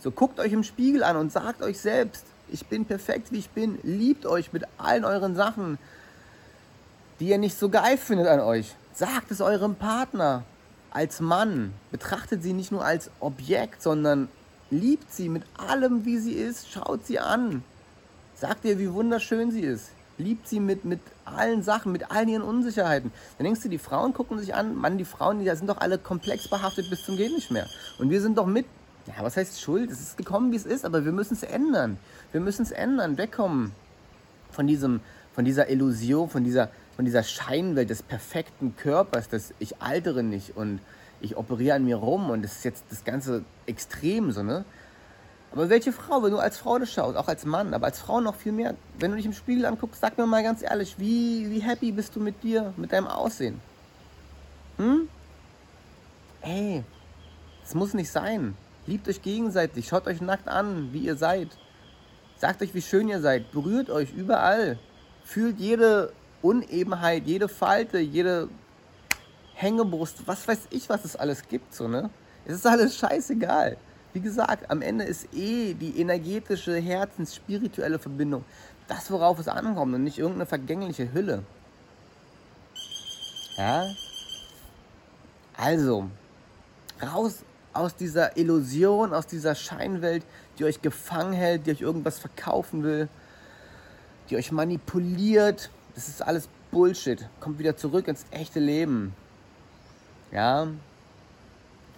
So 0.00 0.10
guckt 0.10 0.40
euch 0.40 0.52
im 0.52 0.64
Spiegel 0.64 1.02
an 1.02 1.16
und 1.16 1.32
sagt 1.32 1.62
euch 1.62 1.78
selbst, 1.78 2.24
ich 2.48 2.66
bin 2.66 2.84
perfekt, 2.84 3.30
wie 3.30 3.38
ich 3.38 3.50
bin. 3.50 3.78
Liebt 3.82 4.26
euch 4.26 4.52
mit 4.52 4.64
allen 4.78 5.04
euren 5.04 5.36
Sachen, 5.36 5.78
die 7.20 7.28
ihr 7.28 7.38
nicht 7.38 7.58
so 7.58 7.68
geil 7.68 7.96
findet 7.96 8.26
an 8.26 8.40
euch. 8.40 8.74
Sagt 8.94 9.30
es 9.30 9.40
eurem 9.40 9.76
Partner 9.76 10.44
als 10.90 11.20
Mann. 11.20 11.72
Betrachtet 11.90 12.42
sie 12.42 12.52
nicht 12.52 12.72
nur 12.72 12.84
als 12.84 13.10
Objekt, 13.20 13.82
sondern 13.82 14.28
liebt 14.70 15.12
sie 15.12 15.28
mit 15.28 15.44
allem, 15.56 16.04
wie 16.04 16.18
sie 16.18 16.32
ist. 16.32 16.70
Schaut 16.70 17.06
sie 17.06 17.20
an. 17.20 17.62
Sagt 18.34 18.64
ihr, 18.64 18.78
wie 18.78 18.92
wunderschön 18.92 19.50
sie 19.50 19.60
ist. 19.60 19.90
Liebt 20.18 20.48
sie 20.48 20.60
mit, 20.60 20.84
mit 20.84 21.00
allen 21.30 21.62
Sachen, 21.62 21.92
mit 21.92 22.10
allen 22.10 22.28
ihren 22.28 22.42
Unsicherheiten. 22.42 23.12
Dann 23.38 23.44
denkst 23.44 23.62
du, 23.62 23.68
die 23.68 23.78
Frauen 23.78 24.12
gucken 24.12 24.38
sich 24.38 24.54
an, 24.54 24.74
Mann, 24.74 24.98
die 24.98 25.04
Frauen, 25.04 25.38
die 25.38 25.50
sind 25.56 25.68
doch 25.68 25.78
alle 25.78 25.98
komplex 25.98 26.48
behaftet 26.48 26.90
bis 26.90 27.04
zum 27.04 27.16
Gehen 27.16 27.34
nicht 27.34 27.50
mehr. 27.50 27.66
Und 27.98 28.10
wir 28.10 28.20
sind 28.20 28.38
doch 28.38 28.46
mit 28.46 28.66
ja, 29.06 29.24
was 29.24 29.36
heißt 29.36 29.60
Schuld? 29.60 29.90
Es 29.90 30.00
ist 30.00 30.16
gekommen, 30.16 30.52
wie 30.52 30.56
es 30.56 30.66
ist, 30.66 30.84
aber 30.84 31.04
wir 31.04 31.12
müssen 31.12 31.34
es 31.34 31.42
ändern. 31.42 31.98
Wir 32.32 32.40
müssen 32.40 32.62
es 32.62 32.70
ändern, 32.70 33.18
wegkommen 33.18 33.72
von, 34.50 34.66
diesem, 34.66 35.00
von 35.34 35.44
dieser 35.44 35.70
Illusion, 35.70 36.28
von 36.28 36.44
dieser, 36.44 36.70
von 36.96 37.04
dieser 37.04 37.22
Scheinwelt 37.22 37.90
des 37.90 38.02
perfekten 38.02 38.76
Körpers, 38.76 39.28
dass 39.28 39.54
ich 39.58 39.80
altere 39.80 40.22
nicht 40.22 40.56
und 40.56 40.80
ich 41.20 41.36
operiere 41.36 41.76
an 41.76 41.84
mir 41.84 41.96
rum 41.96 42.30
und 42.30 42.42
das 42.42 42.56
ist 42.56 42.64
jetzt 42.64 42.84
das 42.90 43.04
ganze 43.04 43.44
Extrem 43.66 44.32
so, 44.32 44.42
ne? 44.42 44.64
Aber 45.52 45.68
welche 45.68 45.92
Frau, 45.92 46.22
wenn 46.22 46.30
du 46.30 46.38
als 46.38 46.58
Frau 46.58 46.78
das 46.78 46.92
schaust, 46.92 47.16
auch 47.16 47.26
als 47.26 47.44
Mann, 47.44 47.74
aber 47.74 47.86
als 47.86 47.98
Frau 47.98 48.20
noch 48.20 48.36
viel 48.36 48.52
mehr, 48.52 48.76
wenn 48.98 49.10
du 49.10 49.16
dich 49.16 49.26
im 49.26 49.32
Spiegel 49.32 49.66
anguckst, 49.66 50.00
sag 50.00 50.16
mir 50.16 50.26
mal 50.26 50.42
ganz 50.42 50.62
ehrlich, 50.62 50.94
wie, 50.98 51.50
wie 51.50 51.60
happy 51.60 51.90
bist 51.90 52.14
du 52.14 52.20
mit 52.20 52.42
dir, 52.42 52.72
mit 52.76 52.92
deinem 52.92 53.08
Aussehen? 53.08 53.60
Hm? 54.76 55.08
Ey, 56.42 56.84
das 57.62 57.74
muss 57.74 57.94
nicht 57.94 58.10
sein. 58.10 58.56
Liebt 58.86 59.08
euch 59.08 59.22
gegenseitig, 59.22 59.88
schaut 59.88 60.06
euch 60.06 60.20
nackt 60.20 60.48
an, 60.48 60.92
wie 60.92 61.00
ihr 61.00 61.16
seid. 61.16 61.48
Sagt 62.38 62.62
euch, 62.62 62.72
wie 62.72 62.82
schön 62.82 63.08
ihr 63.08 63.20
seid. 63.20 63.50
Berührt 63.52 63.90
euch 63.90 64.12
überall. 64.14 64.78
Fühlt 65.24 65.58
jede 65.58 66.12
Unebenheit, 66.42 67.24
jede 67.26 67.48
Falte, 67.48 67.98
jede 67.98 68.48
Hängebrust, 69.54 70.26
was 70.26 70.48
weiß 70.48 70.68
ich, 70.70 70.88
was 70.88 71.04
es 71.04 71.16
alles 71.16 71.46
gibt. 71.48 71.74
So, 71.74 71.86
ne? 71.86 72.08
Es 72.46 72.54
ist 72.54 72.66
alles 72.66 72.96
scheißegal. 72.96 73.76
Wie 74.12 74.20
gesagt, 74.20 74.70
am 74.70 74.82
Ende 74.82 75.04
ist 75.04 75.32
eh 75.34 75.74
die 75.74 76.00
energetische, 76.00 76.76
herzensspirituelle 76.76 77.98
Verbindung 77.98 78.44
das, 78.90 79.10
worauf 79.10 79.38
es 79.38 79.48
ankommt 79.48 79.94
und 79.94 80.04
nicht 80.04 80.18
irgendeine 80.18 80.46
vergängliche 80.46 81.12
Hülle. 81.12 81.44
Ja? 83.56 83.86
Also, 85.56 86.10
raus 87.00 87.44
aus 87.72 87.94
dieser 87.94 88.36
Illusion, 88.36 89.14
aus 89.14 89.28
dieser 89.28 89.54
Scheinwelt, 89.54 90.24
die 90.58 90.64
euch 90.64 90.82
gefangen 90.82 91.32
hält, 91.32 91.66
die 91.66 91.70
euch 91.70 91.80
irgendwas 91.80 92.18
verkaufen 92.18 92.82
will, 92.82 93.08
die 94.28 94.36
euch 94.36 94.50
manipuliert. 94.50 95.70
Das 95.94 96.08
ist 96.08 96.22
alles 96.22 96.48
Bullshit. 96.72 97.28
Kommt 97.38 97.60
wieder 97.60 97.76
zurück 97.76 98.08
ins 98.08 98.24
echte 98.32 98.58
Leben. 98.58 99.14
Ja? 100.32 100.66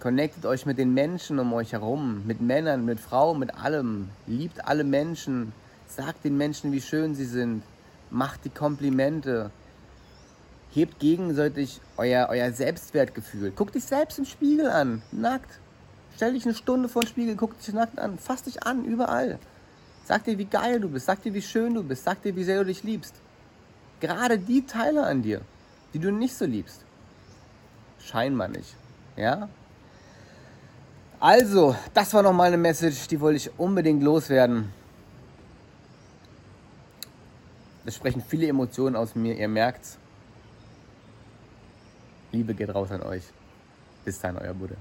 Connectet 0.03 0.45
euch 0.45 0.65
mit 0.65 0.77
den 0.77 0.93
Menschen 0.93 1.39
um 1.39 1.53
euch 1.53 1.71
herum, 1.71 2.27
mit 2.27 2.41
Männern, 2.41 2.83
mit 2.83 2.99
Frauen, 2.99 3.39
mit 3.39 3.55
allem. 3.55 4.09
Liebt 4.27 4.67
alle 4.67 4.83
Menschen. 4.83 5.53
Sagt 5.87 6.25
den 6.25 6.35
Menschen, 6.35 6.73
wie 6.73 6.81
schön 6.81 7.15
sie 7.15 7.23
sind. 7.23 7.63
Macht 8.09 8.43
die 8.43 8.49
Komplimente 8.49 9.49
hebt 10.73 10.99
gegenseitig 10.99 11.79
euer, 11.95 12.27
euer 12.29 12.51
Selbstwertgefühl. 12.51 13.51
Guckt 13.51 13.75
dich 13.75 13.85
selbst 13.85 14.19
im 14.19 14.25
Spiegel 14.25 14.67
an, 14.67 15.01
nackt. 15.13 15.61
Stell 16.17 16.33
dich 16.33 16.43
eine 16.43 16.53
Stunde 16.53 16.89
vor 16.89 17.03
den 17.03 17.07
Spiegel, 17.07 17.37
guck 17.37 17.57
dich 17.57 17.73
nackt 17.73 17.97
an, 17.97 18.17
fass 18.17 18.43
dich 18.43 18.63
an, 18.63 18.83
überall. 18.83 19.39
Sag 20.03 20.25
dir, 20.25 20.37
wie 20.37 20.43
geil 20.43 20.81
du 20.81 20.89
bist, 20.89 21.05
sag 21.05 21.23
dir, 21.23 21.33
wie 21.33 21.41
schön 21.41 21.75
du 21.75 21.81
bist, 21.81 22.03
sag 22.03 22.21
dir, 22.23 22.35
wie 22.35 22.43
sehr 22.43 22.59
du 22.59 22.65
dich 22.65 22.83
liebst. 22.83 23.15
Gerade 24.01 24.37
die 24.37 24.65
Teile 24.65 25.05
an 25.05 25.21
dir, 25.21 25.39
die 25.93 25.99
du 25.99 26.11
nicht 26.11 26.35
so 26.35 26.43
liebst. 26.43 26.81
Scheinbar 27.99 28.49
nicht. 28.49 28.75
Ja? 29.15 29.47
Also, 31.23 31.73
das 31.93 32.13
war 32.13 32.21
nochmal 32.21 32.47
eine 32.47 32.57
Message, 32.57 33.07
die 33.07 33.17
wollte 33.21 33.37
ich 33.37 33.57
unbedingt 33.57 34.03
loswerden. 34.03 34.73
Es 37.85 37.95
sprechen 37.95 38.21
viele 38.21 38.45
Emotionen 38.45 38.97
aus 38.97 39.15
mir, 39.15 39.33
ihr 39.33 39.47
merkt's. 39.47 39.97
Liebe 42.33 42.53
geht 42.53 42.75
raus 42.75 42.91
an 42.91 43.03
euch. 43.03 43.23
Bis 44.03 44.19
dann, 44.19 44.37
euer 44.37 44.53
Bude. 44.53 44.75